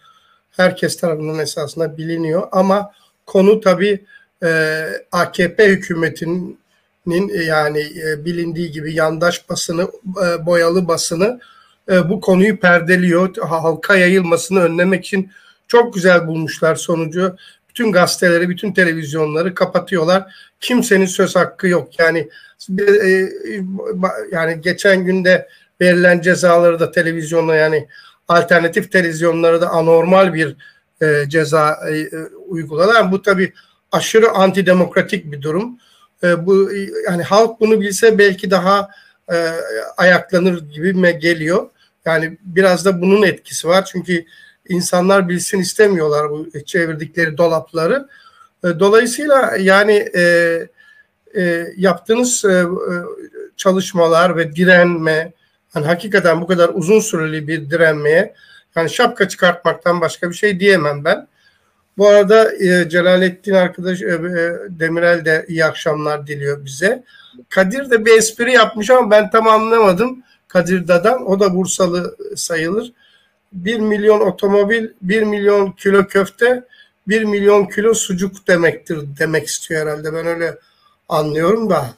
[0.58, 2.48] herkes tarafından esasında biliniyor.
[2.52, 2.92] Ama
[3.26, 4.06] konu tabii
[4.44, 9.92] e, AKP hükümetinin e, yani e, bilindiği gibi yandaş basını,
[10.26, 11.40] e, boyalı basını
[11.92, 13.38] e, bu konuyu perdeliyor.
[13.38, 15.32] Halka yayılmasını önlemek için
[15.68, 17.36] çok güzel bulmuşlar sonucu.
[17.70, 20.36] Bütün gazeteleri, bütün televizyonları kapatıyorlar.
[20.60, 22.00] Kimsenin söz hakkı yok.
[22.00, 22.30] Yani
[22.80, 23.30] e,
[24.32, 25.48] yani geçen günde
[25.82, 27.88] verilen cezaları da televizyonda yani
[28.28, 30.56] alternatif televizyonlara da anormal bir
[31.02, 32.10] e, ceza e, e
[32.48, 33.12] uyguladılar.
[33.12, 33.54] Bu tabii
[33.92, 35.78] aşırı antidemokratik bir durum.
[36.24, 36.70] E, bu
[37.06, 38.90] yani halk bunu bilse belki daha
[39.32, 39.50] e,
[39.98, 41.70] ayaklanır gibi mi geliyor.
[42.06, 43.86] Yani biraz da bunun etkisi var.
[43.86, 44.26] Çünkü
[44.70, 48.08] insanlar bilsin istemiyorlar bu çevirdikleri dolapları.
[48.64, 50.24] E, dolayısıyla yani e,
[51.36, 52.64] e, yaptığınız e,
[53.58, 55.34] çalışmalar ve direnme,
[55.76, 58.34] yani hakikaten bu kadar uzun süreli bir direnmeye
[58.76, 61.28] yani şapka çıkartmaktan başka bir şey diyemem ben.
[61.98, 64.20] Bu arada e, Celalettin arkadaş e, e,
[64.70, 67.04] Demirel de iyi akşamlar diliyor bize.
[67.50, 70.24] Kadir de bir espri yapmış ama ben tam anlamadım.
[70.48, 72.94] Kadir Dadan o da Bursalı sayılır.
[73.54, 76.64] 1 milyon otomobil, 1 milyon kilo köfte,
[77.08, 80.14] 1 milyon kilo sucuk demektir demek istiyor herhalde.
[80.14, 80.58] Ben öyle
[81.10, 81.94] anlıyorum da.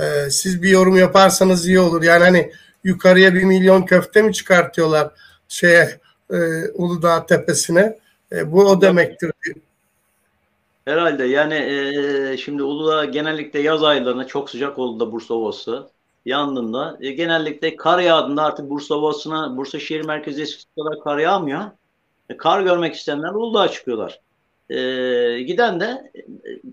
[0.00, 2.02] E, siz bir yorum yaparsanız iyi olur.
[2.02, 2.52] Yani hani
[2.84, 5.10] yukarıya bir milyon köfte mi çıkartıyorlar
[5.48, 6.36] şeye e,
[6.74, 7.98] Uludağ tepesine?
[8.32, 9.32] E, bu o demektir.
[10.84, 15.88] Herhalde yani e, şimdi Uludağ genellikle yaz aylarında çok sıcak oldu da Bursa Ovası
[16.24, 21.62] yandığında e, genellikle kar yağdığında artık Bursa Ovası'na Bursa şehir merkezi eskisi kadar kar yağmıyor.
[22.28, 24.20] E, kar görmek isteyenler Uludağ'a çıkıyorlar.
[24.70, 26.20] E, giden de e,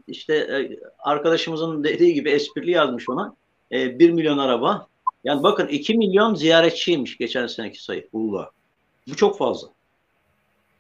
[0.08, 3.36] işte e, arkadaşımızın dediği gibi esprili yazmış ona.
[3.72, 4.88] E, 1 milyon araba
[5.24, 8.50] yani bakın 2 milyon ziyaretçiymiş geçen seneki sayı Uludağ.
[9.08, 9.68] Bu çok fazla.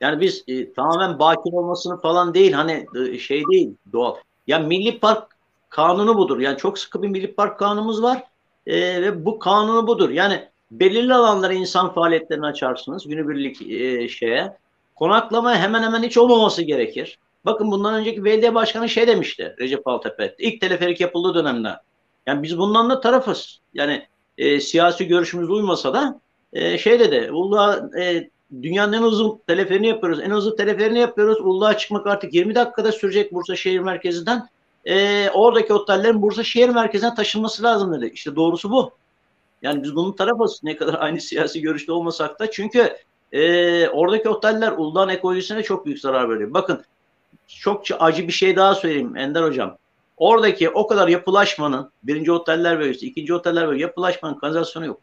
[0.01, 4.15] Yani biz e, tamamen bakir olmasını falan değil hani e, şey değil doğal.
[4.47, 5.27] Ya Milli Park
[5.69, 6.39] kanunu budur.
[6.39, 8.23] Yani çok sıkı bir Milli Park kanunumuz var.
[8.67, 10.09] E, ve bu kanunu budur.
[10.09, 14.57] Yani belirli alanlara insan faaliyetlerini açarsınız günübirlik e, şeye.
[14.95, 17.19] Konaklama hemen hemen hiç olmaması gerekir.
[17.45, 20.35] Bakın bundan önceki belediye başkanı şey demişti Recep Altepe.
[20.37, 21.69] İlk teleferik yapıldığı dönemde.
[22.25, 23.59] Yani biz bundan da tarafız.
[23.73, 24.07] Yani
[24.39, 26.19] e, siyasi görüşümüz uymasa da
[26.53, 28.29] e, şey dedi Uludağ e,
[28.61, 30.19] dünyanın en uzun teleferini yapıyoruz.
[30.19, 31.41] En hızlı teleferini yapıyoruz.
[31.41, 34.49] Uludağ'a çıkmak artık 20 dakikada sürecek Bursa şehir merkezinden.
[34.85, 38.11] E, oradaki otellerin Bursa şehir merkezine taşınması lazım dedi.
[38.13, 38.91] İşte doğrusu bu.
[39.61, 42.95] Yani biz bunun tarafız ne kadar aynı siyasi görüşte olmasak da çünkü
[43.31, 46.53] e, oradaki oteller Uludağ'ın ekolojisine çok büyük zarar veriyor.
[46.53, 46.83] Bakın
[47.47, 49.77] çok acı bir şey daha söyleyeyim Ender Hocam.
[50.19, 55.01] Oradaki o kadar yapılaşmanın birinci oteller bölgesi, ikinci oteller bölgesi yapılaşmanın kanalizasyonu yok.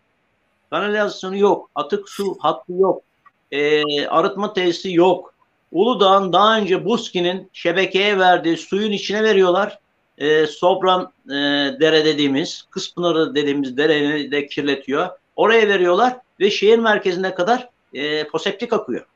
[0.70, 1.70] Kanalizasyonu yok.
[1.74, 3.02] Atık su hattı yok.
[3.50, 5.34] E, arıtma tesisi yok.
[5.72, 9.78] Uludağ'ın daha önce Buski'nin şebekeye verdiği suyun içine veriyorlar.
[10.18, 11.32] E, Sobran e,
[11.80, 15.08] dere dediğimiz, Kıspınarı dediğimiz dereyi de kirletiyor.
[15.36, 19.06] Oraya veriyorlar ve şehir merkezine kadar e, poseptik akıyor.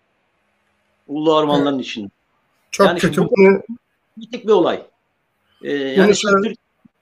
[1.08, 1.86] Uludağ ormanlarının evet.
[1.86, 2.10] içinde.
[2.70, 3.22] Çok yani kötü.
[3.22, 3.62] Bunu...
[4.16, 4.82] Bir olay.
[5.64, 6.54] Ee, yani Türkiye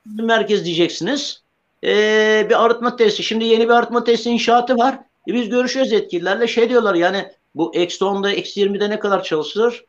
[0.07, 1.43] merkez diyeceksiniz.
[1.85, 3.23] Ee, bir arıtma tesisi.
[3.23, 4.99] Şimdi yeni bir arıtma tesisi inşaatı var.
[5.29, 6.47] E biz görüşüyoruz yetkililerle.
[6.47, 9.85] Şey diyorlar yani bu eksi 10'da eksi 20'de ne kadar çalışır?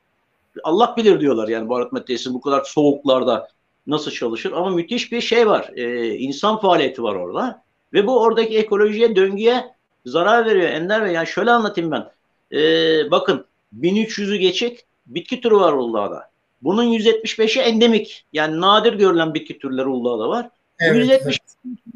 [0.63, 3.47] Allah bilir diyorlar yani bu arıtma tesisi bu kadar soğuklarda
[3.87, 4.51] nasıl çalışır.
[4.51, 5.71] Ama müthiş bir şey var.
[5.75, 7.63] Ee, insan faaliyeti var orada.
[7.93, 10.69] Ve bu oradaki ekolojiye, döngüye zarar veriyor.
[10.69, 12.11] Ender Bey yani şöyle anlatayım ben.
[12.51, 13.45] Ee, bakın
[13.79, 16.28] 1300'ü geçik bitki türü var Uludağ'da.
[16.61, 18.25] Bunun 175'i endemik.
[18.33, 20.49] Yani nadir görülen bitki türleri Uludağ'da var.
[20.79, 21.39] Evet, Bu 175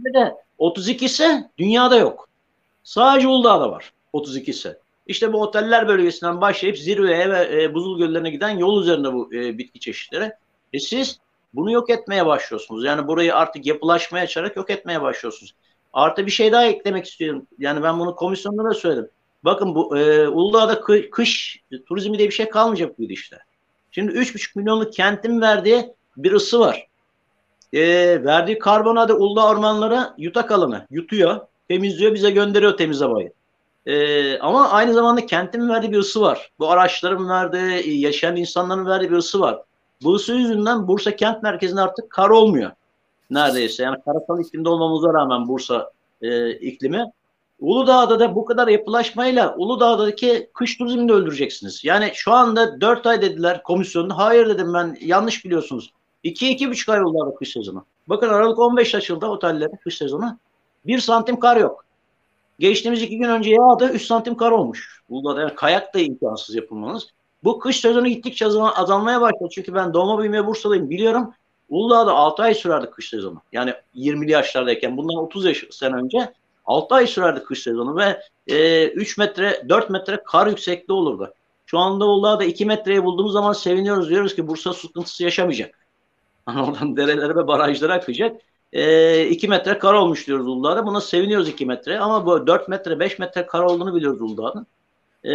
[0.06, 0.13] evet.
[0.13, 2.30] de 32'si dünyada yok.
[2.84, 4.76] Sadece Uludağ'da var 32'si.
[5.08, 9.58] İşte bu oteller bölgesinden başlayıp zirveye ve e, buzul göllerine giden yol üzerinde bu e,
[9.58, 10.32] bitki çeşitleri.
[10.73, 11.19] E siz
[11.54, 12.86] bunu yok etmeye başlıyorsunuz.
[12.86, 15.56] Yani burayı artık yapılaşmaya açarak yok etmeye başlıyorsunuz.
[15.93, 17.47] Artı bir şey daha eklemek istiyorum.
[17.60, 19.10] Yani ben bunu komisyonda da söyledim.
[19.43, 23.38] Bakın bu e, Uludağ'da kış, kış turizmi diye bir şey kalmayacak bu işte.
[23.93, 26.88] Şimdi 3,5 milyonluk kentin verdiği bir ısı var.
[27.73, 27.82] E,
[28.23, 30.88] verdiği karbon adı Uludağ ormanları yutak alanı.
[30.91, 33.34] Yutuyor, temizliyor, bize gönderiyor temiz havayı.
[33.86, 36.51] E, ama aynı zamanda kentin verdiği bir ısı var.
[36.60, 39.62] Bu araçların verdiği, yaşayan insanların verdiği bir ısı var.
[40.03, 42.71] Bu ısı yüzünden Bursa kent merkezinde artık kar olmuyor.
[43.29, 43.84] Neredeyse.
[43.84, 47.06] Yani karasal iklimde olmamıza rağmen Bursa e, iklimi
[47.60, 51.84] Uludağ'da da bu kadar yapılaşmayla Uludağ'daki kış turizmini de öldüreceksiniz.
[51.84, 54.18] Yani şu anda 4 ay dediler komisyonda.
[54.18, 55.94] Hayır dedim ben yanlış biliyorsunuz.
[56.24, 57.86] 2-2,5 ay Uludağ'da kış sezonu.
[58.08, 60.38] Bakın Aralık 15 açıldı otellerin kış sezonu.
[60.86, 61.86] 1 santim kar yok.
[62.60, 65.02] Geçtiğimiz iki gün önce yağdı 3 santim kar olmuş.
[65.10, 67.08] Uludağ'da yani kayak da imkansız yapılmanız.
[67.44, 69.50] Bu kış sezonu gittikçe azalmaya başladı.
[69.52, 71.34] Çünkü ben doğma büyüme Bursalıyım biliyorum.
[71.70, 73.42] Uludağ'da 6 ay sürerdi kış sezonu.
[73.52, 76.34] Yani 20'li yaşlardayken bundan 30 yaş sene önce
[76.65, 81.34] 6 ay sürerdi kış sezonu ve e, 3 metre 4 metre kar yüksekliği olurdu.
[81.65, 84.10] Şu anda Uludağ'da 2 metreyi bulduğumuz zaman seviniyoruz.
[84.10, 85.80] Diyoruz ki Bursa sıkıntısı yaşamayacak.
[86.45, 88.41] Hani oradan derelere ve barajlara akacak.
[88.71, 90.86] 2 e, metre kar olmuş diyoruz Uludağ'da.
[90.86, 91.99] Buna seviniyoruz 2 metre.
[91.99, 94.67] Ama bu 4 metre 5 metre kar olduğunu biliyoruz Uludağ'ın.
[95.26, 95.32] E,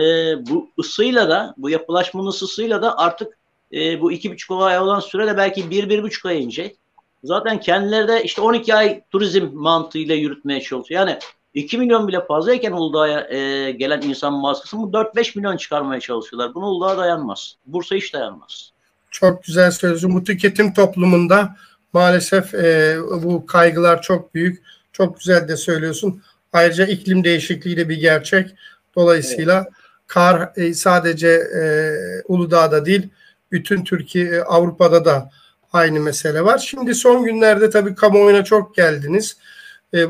[0.50, 3.38] bu ısıyla da bu yapılaşmanın ısısıyla da artık
[3.72, 6.76] e, bu 2,5 ay olan süre de belki 1-1,5 ay inecek.
[7.24, 11.00] Zaten kendileri de işte 12 ay turizm mantığıyla yürütmeye çalışıyor.
[11.00, 11.18] Yani
[11.54, 16.54] 2 milyon bile fazlayken Uludağ'a e, gelen insan bu 4-5 milyon çıkarmaya çalışıyorlar.
[16.54, 17.56] Bunu Uludağ dayanmaz.
[17.66, 18.72] Bursa hiç dayanmaz.
[19.10, 20.14] Çok güzel söylüyorsun.
[20.14, 21.56] Bu tüketim toplumunda
[21.92, 24.62] maalesef e, bu kaygılar çok büyük.
[24.92, 26.22] Çok güzel de söylüyorsun.
[26.52, 28.54] Ayrıca iklim değişikliği de bir gerçek.
[28.96, 29.72] Dolayısıyla evet.
[30.06, 31.62] kar e, sadece e,
[32.28, 33.08] Uludağ'da değil,
[33.52, 35.30] bütün Türkiye, Avrupa'da da
[35.72, 36.58] aynı mesele var.
[36.58, 39.36] Şimdi son günlerde tabii kamuoyuna çok geldiniz.
[39.92, 40.06] E, e,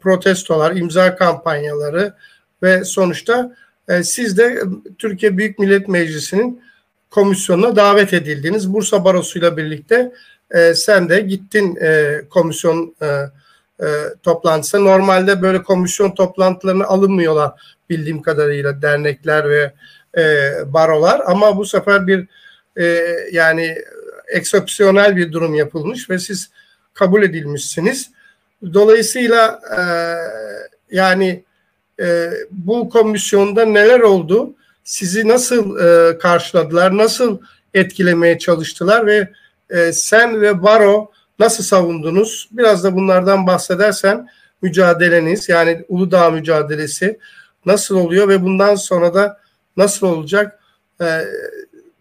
[0.00, 2.14] protestolar, imza kampanyaları
[2.62, 3.56] ve sonuçta
[3.88, 4.62] e, siz de
[4.98, 6.62] Türkiye Büyük Millet Meclisi'nin
[7.10, 8.72] komisyonuna davet edildiniz.
[8.72, 10.12] Bursa Barosu'yla birlikte
[10.50, 13.86] e, sen de gittin e, komisyon e, e,
[14.22, 14.80] toplantısına.
[14.80, 17.52] Normalde böyle komisyon toplantılarını alınmıyorlar
[17.90, 19.72] bildiğim kadarıyla dernekler ve
[20.18, 22.26] e, barolar ama bu sefer bir
[22.76, 22.84] e,
[23.32, 23.76] yani
[24.28, 26.50] eksepsiyonel bir durum yapılmış ve siz
[26.94, 28.10] kabul edilmişsiniz.
[28.74, 29.80] Dolayısıyla e,
[30.96, 31.44] yani
[32.00, 34.54] e, bu komisyonda neler oldu?
[34.84, 36.96] Sizi nasıl e, karşıladılar?
[36.96, 37.38] Nasıl
[37.74, 39.28] etkilemeye çalıştılar ve
[39.70, 42.48] e, sen ve Baro nasıl savundunuz?
[42.52, 44.28] Biraz da bunlardan bahsedersen
[44.62, 47.18] mücadeleniz yani Uludağ mücadelesi
[47.66, 49.40] nasıl oluyor ve bundan sonra da
[49.76, 50.58] nasıl olacak?
[51.00, 51.24] E,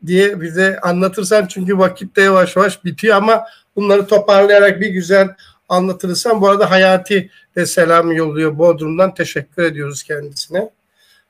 [0.07, 5.27] diye bize anlatırsan çünkü vakit de yavaş yavaş bitiyor ama bunları toparlayarak bir güzel
[5.69, 10.69] anlatırsan bu arada Hayati de selam yolluyor Bodrum'dan teşekkür ediyoruz kendisine.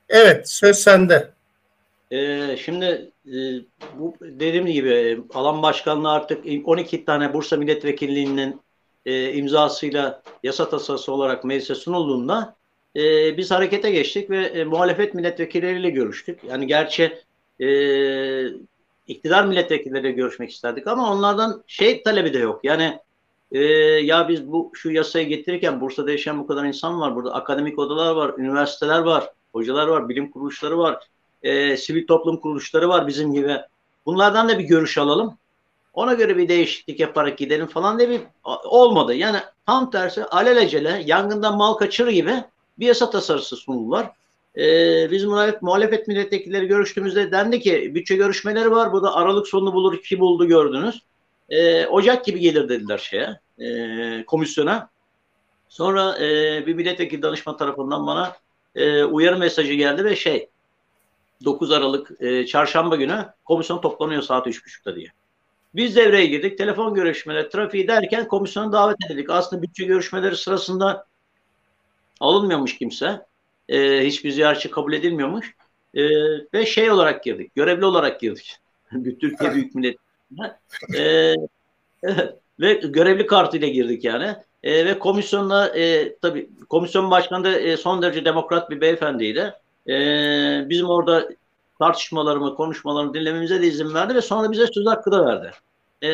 [0.08, 1.30] Evet söz sende.
[2.10, 3.36] Ee, şimdi e,
[3.98, 8.60] bu dediğim gibi alan başkanlığı artık 12 tane Bursa Milletvekilliğinin
[9.06, 12.56] e, imzasıyla yasa tasası olarak meclise sunulduğunda
[12.96, 16.44] e, biz harekete geçtik ve e, muhalefet milletvekilleriyle görüştük.
[16.44, 17.18] Yani gerçi
[17.60, 17.68] e,
[19.06, 22.60] iktidar milletvekilleriyle görüşmek isterdik ama onlardan şey talebi de yok.
[22.62, 22.98] Yani
[23.52, 23.62] e,
[24.02, 27.16] ya biz bu şu yasayı getirirken Bursa'da yaşayan bu kadar insan var.
[27.16, 31.04] Burada akademik odalar var, üniversiteler var, hocalar var, bilim kuruluşları var,
[31.42, 33.56] e, sivil toplum kuruluşları var bizim gibi.
[34.06, 35.38] Bunlardan da bir görüş alalım.
[35.92, 38.20] Ona göre bir değişiklik yaparak gidelim falan diye bir
[38.64, 39.14] olmadı.
[39.14, 42.34] Yani tam tersi alelacele yangından mal kaçırır gibi
[42.78, 44.10] bir yasa tasarısı sundular.
[44.58, 48.92] Ee, biz muhalefet, muhalefet milletvekilleri görüştüğümüzde dendi ki bütçe görüşmeleri var.
[48.92, 51.02] Bu da Aralık sonunu bulur ki buldu gördünüz.
[51.48, 54.90] Ee, Ocak gibi gelir dediler şeye e, komisyona.
[55.68, 58.36] Sonra e, bir milletvekili danışma tarafından bana
[58.74, 60.48] e, uyarı mesajı geldi ve şey
[61.44, 65.08] 9 Aralık e, çarşamba günü komisyon toplanıyor saat 3.30'da diye.
[65.74, 66.58] Biz devreye girdik.
[66.58, 69.30] Telefon görüşmeleri, trafiği derken komisyona davet edildik.
[69.30, 71.06] Aslında bütçe görüşmeleri sırasında
[72.20, 73.27] alınmıyormuş kimse.
[73.68, 75.54] E, hiçbir ziyaretçi kabul edilmiyormuş.
[75.94, 76.02] E,
[76.54, 77.54] ve şey olarak girdik.
[77.54, 78.56] Görevli olarak girdik.
[79.20, 79.96] Türkiye Büyük Millet
[80.96, 81.34] e,
[82.60, 84.36] ve görevli kartıyla girdik yani.
[84.62, 89.54] E, ve komisyonla e, tabii komisyon başkanı da e, son derece demokrat bir beyefendiydi.
[89.88, 89.94] E,
[90.68, 91.28] bizim orada
[91.78, 95.50] tartışmalarımı, konuşmalarımı dinlememize de izin verdi ve sonra bize söz hakkı da verdi.
[96.02, 96.08] E,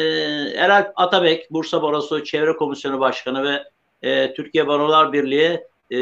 [0.56, 3.64] Eralp Atabek, Bursa Barosu Çevre Komisyonu Başkanı ve
[4.02, 5.98] e, Türkiye Barolar Birliği e,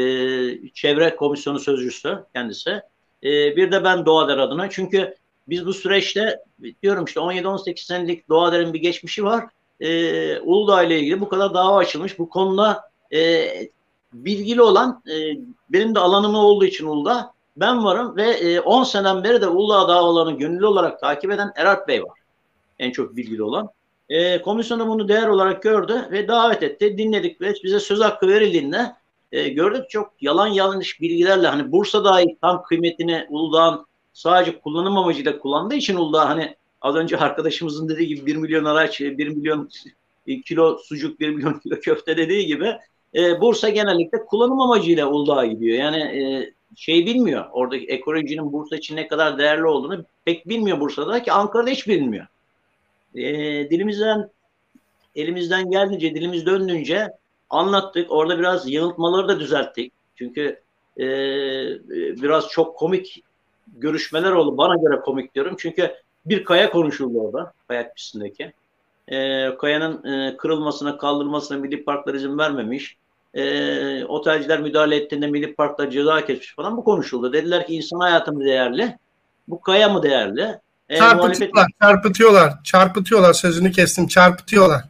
[0.73, 2.81] Çevre Komisyonu Sözcüsü kendisi.
[3.23, 4.69] E, bir de ben Doğader adına.
[4.69, 5.15] Çünkü
[5.47, 6.39] biz bu süreçte
[6.83, 9.45] diyorum işte 17-18 senelik Doğader'in bir geçmişi var.
[9.79, 12.19] E, Uludağ ile ilgili bu kadar dava açılmış.
[12.19, 13.49] Bu konuda e,
[14.13, 15.15] bilgili olan e,
[15.69, 19.87] benim de alanım olduğu için Uludağ ben varım ve e, 10 seneden beri de Uludağ
[19.87, 22.19] davalarını gönüllü olarak takip eden Erat Bey var.
[22.79, 23.69] En çok bilgili olan.
[24.09, 26.97] E, komisyonda bunu değer olarak gördü ve davet etti.
[26.97, 28.95] Dinledik ve bize söz hakkı verildiğinde
[29.33, 35.39] e, gördük çok yalan yanlış bilgilerle hani Bursa dahi tam kıymetini Uludağ'ın sadece kullanım amacıyla
[35.39, 39.69] kullandığı için Uludağ hani az önce arkadaşımızın dediği gibi 1 milyon araç, 1 milyon
[40.45, 42.73] kilo sucuk, 1 milyon kilo köfte dediği gibi
[43.15, 45.77] e, Bursa genellikle kullanım amacıyla Uludağ'a gidiyor.
[45.77, 47.45] Yani e, şey bilmiyor.
[47.51, 52.27] Oradaki ekolojinin Bursa için ne kadar değerli olduğunu pek bilmiyor Bursa'da ki Ankara'da hiç bilmiyor.
[53.15, 53.23] E,
[53.69, 54.29] dilimizden
[55.15, 57.09] elimizden geldiğince, dilimiz döndüğünce
[57.53, 58.11] anlattık.
[58.11, 59.93] Orada biraz yanıltmaları da düzelttik.
[60.15, 60.59] Çünkü
[60.97, 61.05] e,
[62.21, 63.23] biraz çok komik
[63.67, 64.57] görüşmeler oldu.
[64.57, 65.55] Bana göre komik diyorum.
[65.59, 65.91] Çünkü
[66.25, 67.53] bir kaya konuşuldu orada.
[67.67, 68.53] Kayak pistindeki.
[69.07, 72.97] E, kayanın e, kırılmasına, kaldırılmasına milli parklar izin vermemiş
[73.33, 77.33] e, otelciler müdahale ettiğinde milli parklar ceza kesmiş falan bu konuşuldu.
[77.33, 78.97] Dediler ki insan hayatı mı değerli?
[79.47, 80.59] Bu kaya mı değerli?
[80.89, 81.79] E, çarpıtıyorlar, muhalefet...
[81.81, 84.83] çarpıtıyorlar, çarpıtıyorlar sözünü kestim, çarpıtıyorlar.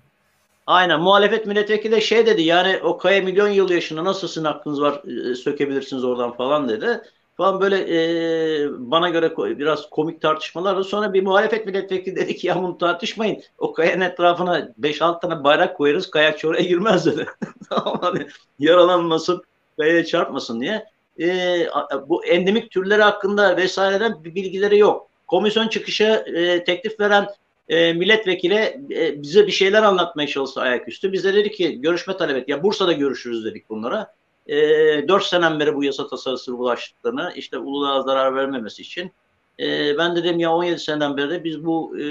[0.68, 4.82] Aynen muhalefet milletvekili de şey dedi yani o kaya milyon yıl yaşında nasıl sizin hakkınız
[4.82, 7.02] var e, sökebilirsiniz oradan falan dedi
[7.38, 12.64] falan böyle e, bana göre biraz komik tartışmalar Sonra bir muhalefet milletvekili dedi ki ya
[12.64, 13.42] bunu tartışmayın.
[13.58, 17.26] O kayanın etrafına 5-6 tane bayrak koyarız kayakçı oraya girmez dedi.
[17.70, 18.28] hani
[18.60, 19.44] yaralanmasın,
[19.78, 20.86] kayaya çarpmasın diye.
[21.20, 21.68] E,
[22.08, 25.10] bu endemik türleri hakkında vesaireden bilgileri yok.
[25.28, 26.04] Komisyon çıkışı
[26.36, 27.28] e, teklif veren
[27.70, 28.56] e, milletvekili
[28.92, 31.14] e, bize bir şeyler anlatmaya çalıştı ayaküstü.
[31.14, 32.50] Biz de dedik ki görüşme talep et.
[32.50, 34.14] Ya Bursa'da görüşürüz dedik bunlara
[34.48, 39.12] e, ee, 4 senen beri bu yasa tasarısı ulaştıklarını işte Uludağ'a zarar vermemesi için
[39.60, 42.04] e, ben dedim ya 17 seneden beri de biz bu e,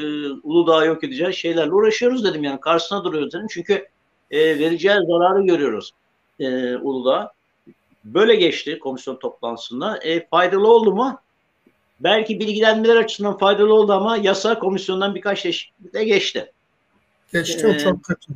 [0.42, 3.86] Uludağ'ı yok edeceğiz şeylerle uğraşıyoruz dedim yani karşısına duruyoruz dedim çünkü
[4.30, 5.92] e, vereceği zararı görüyoruz
[6.40, 7.32] e, Uludağ.
[8.04, 9.98] Böyle geçti komisyon toplantısında.
[9.98, 11.20] E, faydalı oldu mu?
[12.02, 16.52] Belki bilgilenmeler açısından faydalı oldu ama yasa komisyondan birkaç değişiklikle geçti.
[17.32, 17.66] Geçti?
[17.66, 18.32] Ee, çok kötü.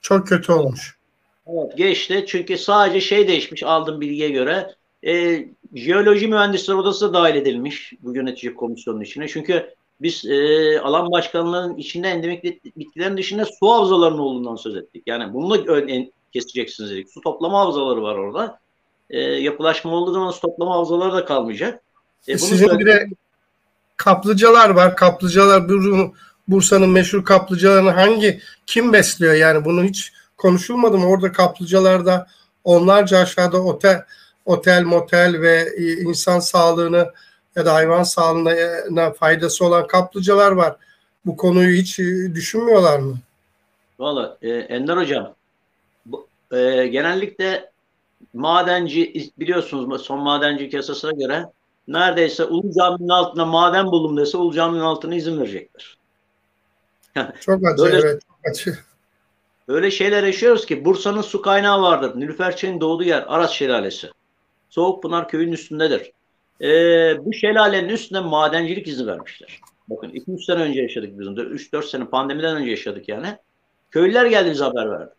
[0.00, 0.98] Çok kötü olmuş.
[1.46, 4.74] Evet geçti çünkü sadece şey değişmiş aldığım bilgiye göre
[5.06, 9.28] e, jeoloji mühendisler odası da dahil edilmiş bu yönetici komisyonun içine.
[9.28, 15.02] Çünkü biz e, alan başkanlığının içinde endemik bitkilerin dışında su havzalarının olduğundan söz ettik.
[15.06, 17.10] Yani bunu da en, keseceksiniz dedik.
[17.10, 18.58] Su toplama havzaları var orada.
[19.10, 21.83] E, yapılaşma olduğu zaman su toplama havzaları da kalmayacak.
[22.28, 23.08] E, Sizin bir de
[23.96, 24.96] kaplıcalar var.
[24.96, 25.68] Kaplıcalar
[26.48, 31.06] Bursa'nın meşhur kaplıcalarını hangi kim besliyor yani bunu hiç konuşulmadı mı?
[31.06, 32.26] Orada kaplıcalarda
[32.64, 34.04] onlarca aşağıda otel,
[34.44, 37.12] otel, motel ve e, insan sağlığını
[37.56, 40.76] ya da hayvan sağlığına faydası olan kaplıcalar var.
[41.26, 43.18] Bu konuyu hiç e, düşünmüyorlar mı?
[43.98, 45.34] Valla e, Ender Hocam
[46.06, 47.70] bu, e, genellikle
[48.34, 51.46] madenci biliyorsunuz son madenci yasasına göre
[51.88, 55.98] neredeyse Ulu Cami'nin altına maden bulun dese Ulu Cami'nin altına izin verecekler.
[57.40, 58.78] çok acı Böyle, evet çok acı.
[59.68, 62.20] Öyle şeyler yaşıyoruz ki Bursa'nın su kaynağı vardır.
[62.20, 64.10] Nilüfer doğduğu yer Aras Şelalesi.
[64.70, 66.12] Soğukpınar köyün üstündedir.
[66.60, 69.60] Ee, bu şelalenin üstüne madencilik izni vermişler.
[69.88, 71.26] Bakın 2-3 sene önce yaşadık biz.
[71.26, 73.36] 3-4 sene pandemiden önce yaşadık yani.
[73.90, 75.10] Köylüler geldi bize haber verdi.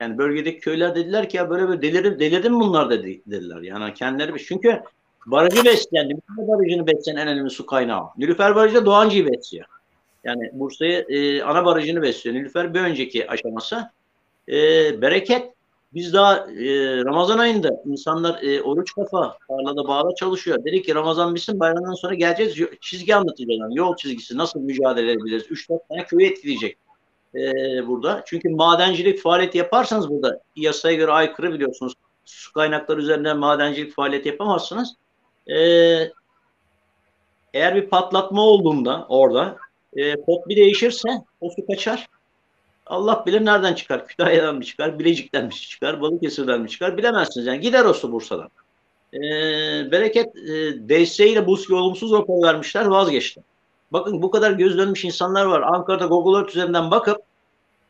[0.00, 3.60] Yani bölgedeki köyler dediler ki ya böyle böyle delirir, delirdim bunlar dedi, dediler.
[3.60, 4.82] Yani kendileri çünkü
[5.26, 8.04] barajı besleyen, Nilüfer Barajı'nı besleyen en önemli su kaynağı.
[8.18, 9.66] Nilüfer Barajı da Doğancı'yı besliyor.
[10.24, 12.36] Yani Bursa'yı e, ana barajını besliyor.
[12.36, 13.90] Nilüfer bir önceki aşaması.
[14.48, 14.56] E,
[15.02, 15.54] bereket
[15.94, 20.64] biz daha e, Ramazan ayında insanlar e, oruç kafa tarlada bağla çalışıyor.
[20.64, 23.76] Dedi ki Ramazan bitsin bayramdan sonra geleceğiz çizgi anlatacağız.
[23.76, 25.46] Yol çizgisi nasıl mücadele edebiliriz?
[25.46, 26.78] 3-4 tane köyü etkileyecek
[27.34, 27.40] e,
[27.86, 28.22] burada.
[28.26, 31.94] Çünkü madencilik faaliyeti yaparsanız burada yasaya göre aykırı biliyorsunuz.
[32.24, 34.94] Su kaynakları üzerinden madencilik faaliyeti yapamazsınız.
[35.48, 35.58] E,
[37.54, 39.56] eğer bir patlatma olduğunda orada
[39.96, 41.08] e, pot bir değişirse
[41.40, 42.08] o su kaçar.
[42.86, 44.06] Allah bilir nereden çıkar.
[44.08, 47.46] Kütahya'dan mı çıkar, Bilecik'ten mi çıkar, Balıkesir'den mi çıkar bilemezsiniz.
[47.46, 48.48] Yani gider o su Bursa'dan.
[49.12, 49.20] E,
[49.92, 50.50] bereket e,
[50.88, 53.42] desteğiyle Bursa'ya olumsuz rapor vermişler vazgeçti.
[53.92, 55.62] Bakın bu kadar göz dönmüş insanlar var.
[55.62, 57.18] Ankara'da Google Earth üzerinden bakıp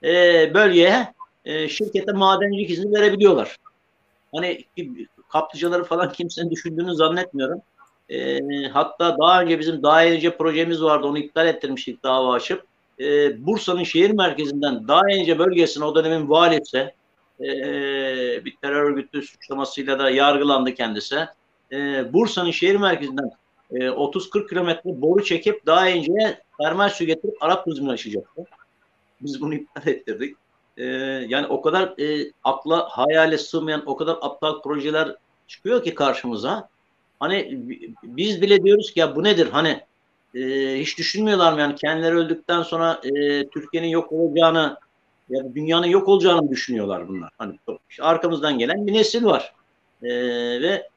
[0.03, 0.11] e,
[0.55, 3.57] bölgeye e, şirkete madencilik izni verebiliyorlar.
[4.35, 4.65] Hani
[5.35, 7.61] kaplıcaları falan kimsenin düşündüğünü zannetmiyorum.
[8.09, 11.07] E, hatta daha önce bizim daha önce projemiz vardı.
[11.07, 12.65] Onu iptal ettirmiştik dava açıp.
[13.01, 16.95] E, Bursa'nın şehir merkezinden daha önce bölgesine o dönemin valisi
[17.41, 17.45] e,
[18.45, 21.27] bir terör örgütü suçlamasıyla da yargılandı kendisi.
[21.73, 23.31] E, Bursa'nın şehir merkezinden
[23.71, 28.45] e, 30-40 kilometre boru çekip daha önce termal su getirip Arap turizmini açacaktı.
[29.21, 30.37] Biz bunu iptal ettirdik.
[30.77, 30.85] E,
[31.29, 35.17] yani o kadar e, akla hayale sığmayan o kadar aptal projeler
[35.47, 36.69] çıkıyor ki karşımıza.
[37.21, 37.61] Hani
[38.03, 39.49] biz bile diyoruz ki ya bu nedir?
[39.53, 39.81] Hani
[40.35, 40.41] e,
[40.81, 44.77] hiç düşünmüyorlar mı yani kendileri öldükten sonra e, Türkiye'nin yok olacağını
[45.29, 47.31] ya dünyanın yok olacağını düşünüyorlar bunlar.
[47.39, 47.59] Hani
[47.91, 49.55] işte arkamızdan gelen bir nesil var.
[50.03, 50.11] E,
[50.63, 50.89] ve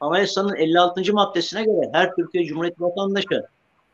[0.00, 1.12] Anayasanın 56.
[1.12, 3.46] maddesine göre her Türkiye Cumhuriyeti vatandaşı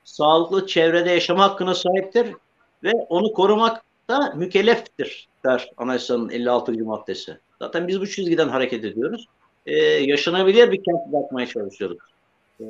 [0.04, 2.34] sağlıklı çevrede yaşama hakkına sahiptir
[2.82, 6.72] ve onu korumak da mükelleftir der Anayasanın 56.
[6.72, 7.38] maddesi.
[7.58, 9.26] Zaten biz bu çizgiden hareket ediyoruz.
[9.66, 11.98] Ee, yaşanabilir bir kent bırakmaya çalışıyoruz
[12.60, 12.66] e,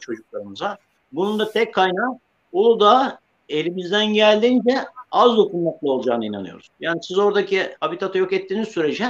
[0.00, 0.78] çocuklarımıza.
[1.12, 2.18] Bunun da tek kaynağı
[2.52, 3.18] Uludağ
[3.48, 6.68] elimizden geldiğince az dokunmakla olacağını inanıyoruz.
[6.80, 9.06] Yani siz oradaki habitatı yok ettiğiniz sürece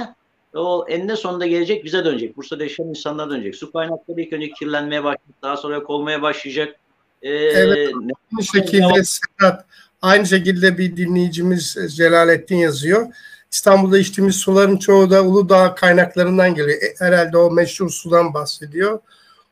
[0.55, 2.37] o eninde sonunda gelecek bize dönecek.
[2.37, 3.55] Bursa'da yaşayan insanlar dönecek.
[3.55, 5.41] Su kaynakları ilk önce kirlenmeye başlayacak.
[5.41, 6.75] Daha sonra yok olmaya başlayacak.
[7.21, 7.93] Ee, evet.
[7.95, 9.65] Aynı şekilde Sedat,
[10.01, 13.15] aynı şekilde bir dinleyicimiz Celalettin yazıyor.
[13.51, 16.81] İstanbul'da içtiğimiz suların çoğu da Uludağ kaynaklarından geliyor.
[16.81, 18.99] E, herhalde o meşhur sudan bahsediyor.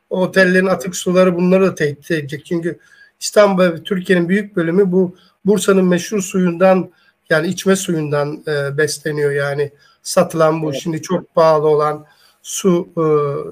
[0.10, 2.46] O otellerin atık suları bunları da tehdit edecek.
[2.46, 2.80] Çünkü
[3.20, 6.90] İstanbul ve Türkiye'nin büyük bölümü bu Bursa'nın meşhur suyundan
[7.30, 9.72] yani içme suyundan e, besleniyor yani
[10.04, 10.80] satılan bu evet.
[10.84, 12.06] şimdi çok pahalı olan
[12.42, 13.06] su e,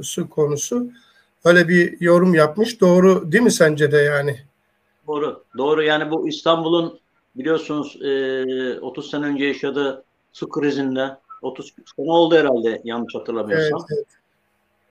[0.03, 0.87] su konusu.
[1.45, 2.81] Öyle bir yorum yapmış.
[2.81, 4.39] Doğru değil mi sence de yani?
[5.07, 5.43] Doğru.
[5.57, 6.99] Doğru yani bu İstanbul'un
[7.35, 10.03] biliyorsunuz e, 30 sene önce yaşadığı
[10.37, 13.85] su krizinde 30 sene oldu herhalde yanlış hatırlamıyorsam.
[13.91, 14.07] Evet,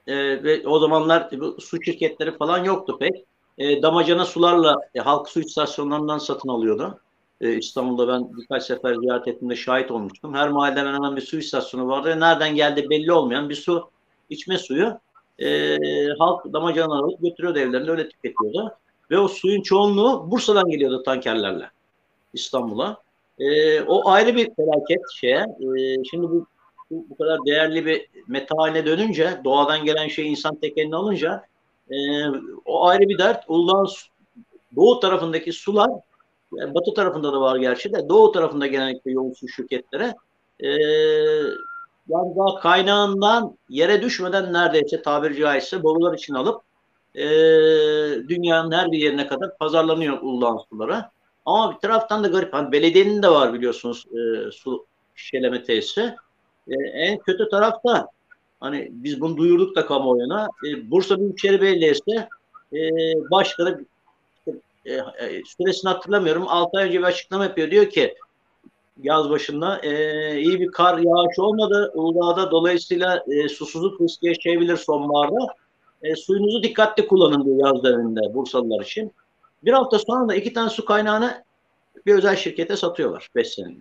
[0.07, 0.41] evet.
[0.41, 3.25] E, ve o zamanlar bu su şirketleri falan yoktu pek.
[3.57, 6.99] E, damacana sularla e, halk su istasyonlarından satın alıyordu.
[7.41, 10.33] E, İstanbul'da ben birkaç sefer ziyaret ettiğimde şahit olmuştum.
[10.33, 13.89] Her mahallede hemen bir su istasyonu vardı nereden geldi belli olmayan bir su,
[14.29, 14.99] içme suyu
[15.39, 15.77] e,
[16.19, 18.75] halk damacanalar alıp götürüyordu evlerinde öyle tüketiyordu.
[19.11, 21.71] Ve o suyun çoğunluğu Bursa'dan geliyordu tankerlerle
[22.33, 23.06] İstanbul'a.
[23.39, 25.39] E, o ayrı bir felaket şeye.
[25.39, 26.47] E, şimdi bu,
[26.91, 31.43] bu, bu kadar değerli bir meta haline dönünce, doğadan gelen şey insan tek eline alınca
[31.91, 31.95] e,
[32.65, 33.43] o ayrı bir dert.
[33.47, 33.87] Uludağ'ın
[34.75, 35.89] doğu tarafındaki sular
[36.55, 40.13] yani batı tarafında da var gerçi de doğu tarafında genellikle yoğun su şirketlere
[40.59, 40.69] e,
[42.09, 46.61] yani daha kaynağından yere düşmeden neredeyse tabiri caizse borular için alıp
[47.15, 47.25] e,
[48.29, 51.05] dünyanın her bir yerine kadar pazarlanıyor Uludağ suları.
[51.47, 52.53] Ama bir taraftan da garip.
[52.53, 54.85] Hani belediyenin de var biliyorsunuz e, su
[55.15, 56.15] şişeleme tesisi.
[56.67, 58.07] E, en kötü taraf da
[58.59, 60.47] hani biz bunu duyurduk da kamuoyuna.
[60.67, 62.27] E, Bursa Büyükşehir Belediyesi
[62.73, 62.79] e,
[63.31, 63.85] başkanı
[64.85, 66.47] e, e, süresini hatırlamıyorum.
[66.47, 67.71] 6 ay önce bir açıklama yapıyor.
[67.71, 68.15] Diyor ki
[69.03, 69.91] yaz başında e,
[70.41, 72.51] iyi bir kar yağış olmadı Uludağ'da.
[72.51, 75.47] Dolayısıyla e, susuzluk riski yaşayabilir sonbaharda.
[76.03, 79.11] E, suyunuzu dikkatli kullanın diyor yaz döneminde Bursalılar için.
[79.63, 81.43] Bir hafta sonra da iki tane su kaynağını
[82.05, 83.79] bir özel şirkete satıyorlar 5 senede.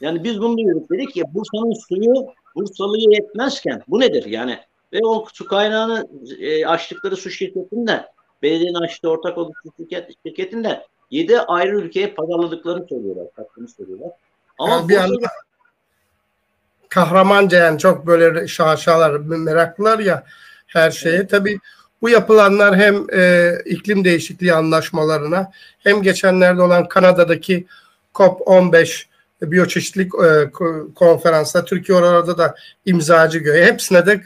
[0.00, 4.58] Yani biz bunu duyurduk dedik ki Bursa'nın suyu Bursalı'ya yetmezken bu nedir yani?
[4.92, 6.08] Ve o su kaynağını
[6.40, 8.06] e, açtıkları su şirketinde
[8.42, 14.10] belediyenin açtığı ortak oluşturucu şirket, şirketinde 7 ayrı ülkeye pazarladıklarını söylüyorlar, sattığını söylüyorlar.
[14.58, 15.28] Ama yani bir anda
[16.88, 20.24] kahramanca yani çok böyle şaşalar, meraklılar ya
[20.66, 21.16] her şeye.
[21.16, 21.30] Evet.
[21.30, 21.58] Tabii
[22.02, 27.66] bu yapılanlar hem e, iklim değişikliği anlaşmalarına hem geçenlerde olan Kanada'daki
[28.14, 29.04] COP15
[29.42, 30.50] biyoçeşitlik e,
[30.94, 32.54] konferansta Türkiye oralarda da
[32.86, 34.20] imzacı göğe hepsine de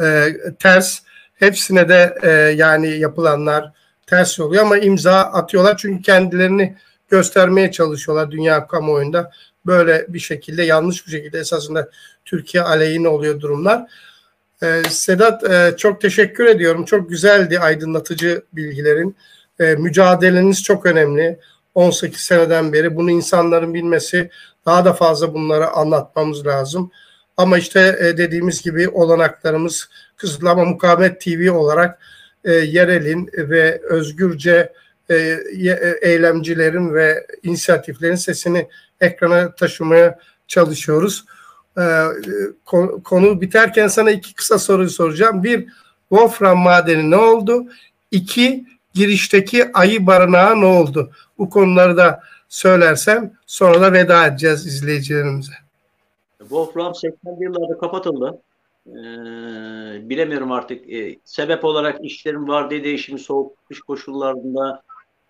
[0.00, 1.00] e, ters
[1.34, 3.72] hepsine de e, yani yapılanlar
[4.06, 6.76] ters oluyor ama imza atıyorlar çünkü kendilerini
[7.08, 9.30] göstermeye çalışıyorlar dünya kamuoyunda
[9.66, 11.90] böyle bir şekilde yanlış bir şekilde esasında
[12.24, 13.86] Türkiye aleyhine oluyor durumlar.
[14.64, 16.84] Ee, Sedat e, çok teşekkür ediyorum.
[16.84, 19.16] Çok güzeldi aydınlatıcı bilgilerin.
[19.60, 21.38] E, mücadeleniz çok önemli.
[21.74, 24.30] 18 seneden beri bunu insanların bilmesi
[24.66, 26.90] daha da fazla bunları anlatmamız lazım.
[27.36, 31.98] Ama işte e, dediğimiz gibi olanaklarımız kısıtlı ama Mukavemet TV olarak
[32.44, 34.72] e, yerelin ve özgürce
[36.02, 38.68] eylemcilerin ve inisiyatiflerin sesini
[39.00, 41.24] ekrana taşımaya çalışıyoruz.
[41.78, 41.82] E,
[43.04, 45.42] konu biterken sana iki kısa soruyu soracağım.
[45.42, 45.68] Bir,
[46.08, 47.66] Wolfram madeni ne oldu?
[48.10, 48.64] İki,
[48.94, 51.10] girişteki ayı barınağı ne oldu?
[51.38, 55.52] Bu konuları da söylersem sonra da veda edeceğiz izleyicilerimize.
[56.38, 58.40] Wolfram 80'li yıllarda kapatıldı.
[58.86, 60.92] Ee, bilemiyorum artık.
[60.92, 64.82] Ee, sebep olarak işlerin vardiya değişimi, soğuk kış koşullarında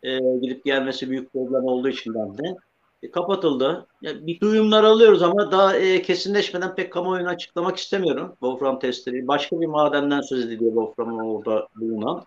[0.03, 2.57] e, gidip gelmesi büyük problem olduğu için ben de
[3.05, 3.87] e, kapatıldı.
[4.03, 8.29] Ya, bir duyumlar alıyoruz ama daha e, kesinleşmeden pek kamuoyuna açıklamak istemiyorum.
[8.31, 9.29] Wolfram testleri.
[9.29, 12.25] Başka bir madenden söz ediliyor Wolfram'ın orada bulunan.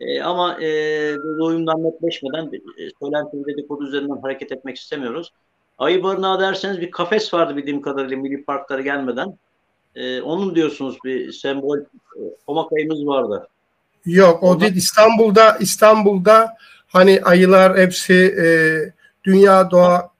[0.00, 0.68] E, ama e,
[1.38, 5.32] duyumdan netleşmeden e, söylenti dedikodu üzerinden hareket etmek istemiyoruz.
[5.78, 9.38] Ayı barınağı derseniz bir kafes vardı bildiğim kadarıyla milli parklara gelmeden.
[9.94, 11.84] E, onun diyorsunuz bir sembol e,
[12.46, 13.48] komak ayımız vardı.
[14.06, 14.60] Yok o Ondan...
[14.60, 16.56] değil İstanbul'da İstanbul'da
[16.88, 18.46] hani ayılar hepsi e,
[19.28, 20.10] Dünya Doğa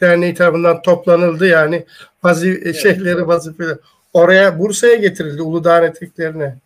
[0.00, 1.84] Derneği tarafından toplanıldı yani
[2.24, 2.76] vazif evet.
[2.76, 3.78] şeyleri vazifeleri.
[4.12, 6.56] Oraya Bursa'ya getirildi Uludağ eteklerine.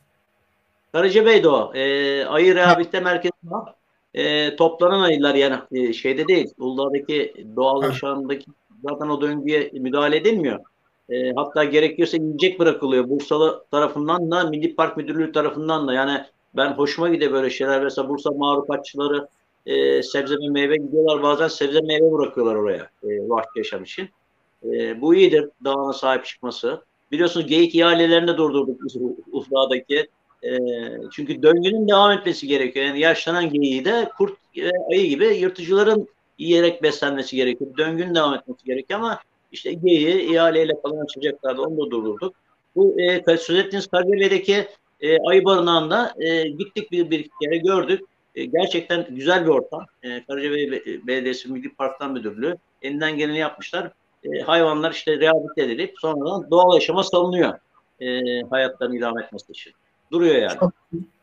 [0.92, 1.74] Karacabey'de o.
[1.74, 3.74] E, ayı rehabilite merkezi var.
[4.14, 6.50] E, toplanan ayılar yani e, şeyde değil.
[6.58, 8.46] Uludağ'daki doğal yaşamdaki
[8.88, 10.60] zaten o döngüye müdahale edilmiyor.
[11.10, 13.08] E, hatta gerekiyorsa yiyecek bırakılıyor.
[13.08, 16.24] Bursalı tarafından da Milli Park Müdürlüğü tarafından da yani
[16.56, 17.82] ben hoşuma gidiyor böyle şeyler.
[17.82, 19.28] Mesela Bursa mahlukatçıları
[19.70, 24.08] e, sebze ve meyve gidiyorlar bazen sebze meyve bırakıyorlar oraya e, vahşi yaşam için.
[24.64, 26.82] E, bu iyidir dağına sahip çıkması.
[27.12, 28.80] Biliyorsunuz geyik ihalelerini de durdurduk
[29.32, 30.08] Ufra'daki.
[30.42, 30.58] E,
[31.12, 32.86] çünkü döngünün devam etmesi gerekiyor.
[32.86, 36.08] Yani yaşlanan geyiği de kurt ve ayı gibi yırtıcıların
[36.38, 37.70] yiyerek beslenmesi gerekiyor.
[37.78, 39.20] Döngünün devam etmesi gerekiyor ama
[39.52, 41.62] işte geyiği ihaleyle falan açacaklardı.
[41.62, 42.34] Onu da durdurduk.
[42.76, 44.68] Bu e, söz ettiğiniz Kargale'deki
[45.00, 48.04] e, ayı barınağında e, gittik bir, bir kere gördük.
[48.40, 49.86] E, gerçekten güzel bir ortam.
[50.02, 50.70] E, Karacabey
[51.06, 53.92] Belediyesi Milli Parklar Müdürlüğü elinden geleni yapmışlar.
[54.24, 57.58] E, hayvanlar işte rehabilite edilip sonradan doğal yaşama salınıyor.
[58.00, 58.06] E,
[58.50, 59.72] hayatlarını idame etmesi için.
[60.12, 60.58] Duruyor yani.
[60.60, 60.72] Çok,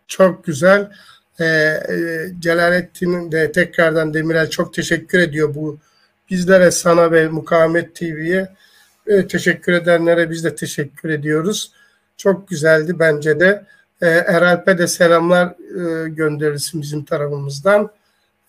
[0.08, 0.92] çok güzel.
[1.40, 5.78] Ee, e, Celalettin de tekrardan Demirel çok teşekkür ediyor bu
[6.30, 8.50] bizlere sana ve Mukavemet TV'ye
[9.08, 11.72] e, teşekkür edenlere biz de teşekkür ediyoruz.
[12.18, 13.66] Çok güzeldi bence de.
[14.02, 17.90] E, Eralp'e de selamlar e, gönderirsin bizim tarafımızdan.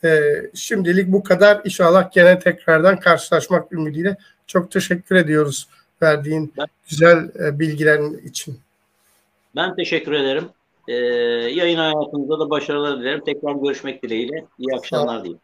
[0.05, 1.61] E, şimdilik bu kadar.
[1.65, 5.69] İnşallah gene tekrardan karşılaşmak ümidiyle çok teşekkür ediyoruz
[6.03, 8.61] verdiğin ben, güzel e, bilgilerin için.
[9.57, 10.49] Ben teşekkür ederim.
[10.89, 10.95] Ee,
[11.55, 13.25] yayın hayatınızda da başarılar dilerim.
[13.25, 14.45] Tekrar görüşmek dileğiyle.
[14.59, 15.41] İyi akşamlar diyeyim.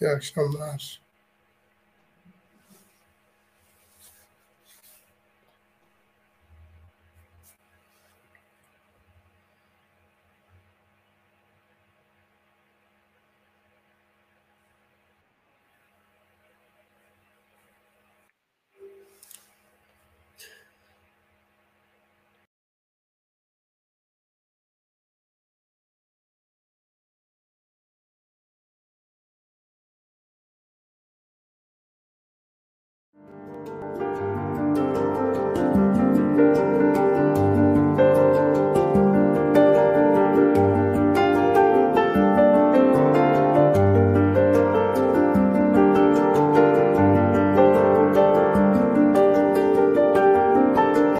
[0.00, 1.00] İyi akşamlar.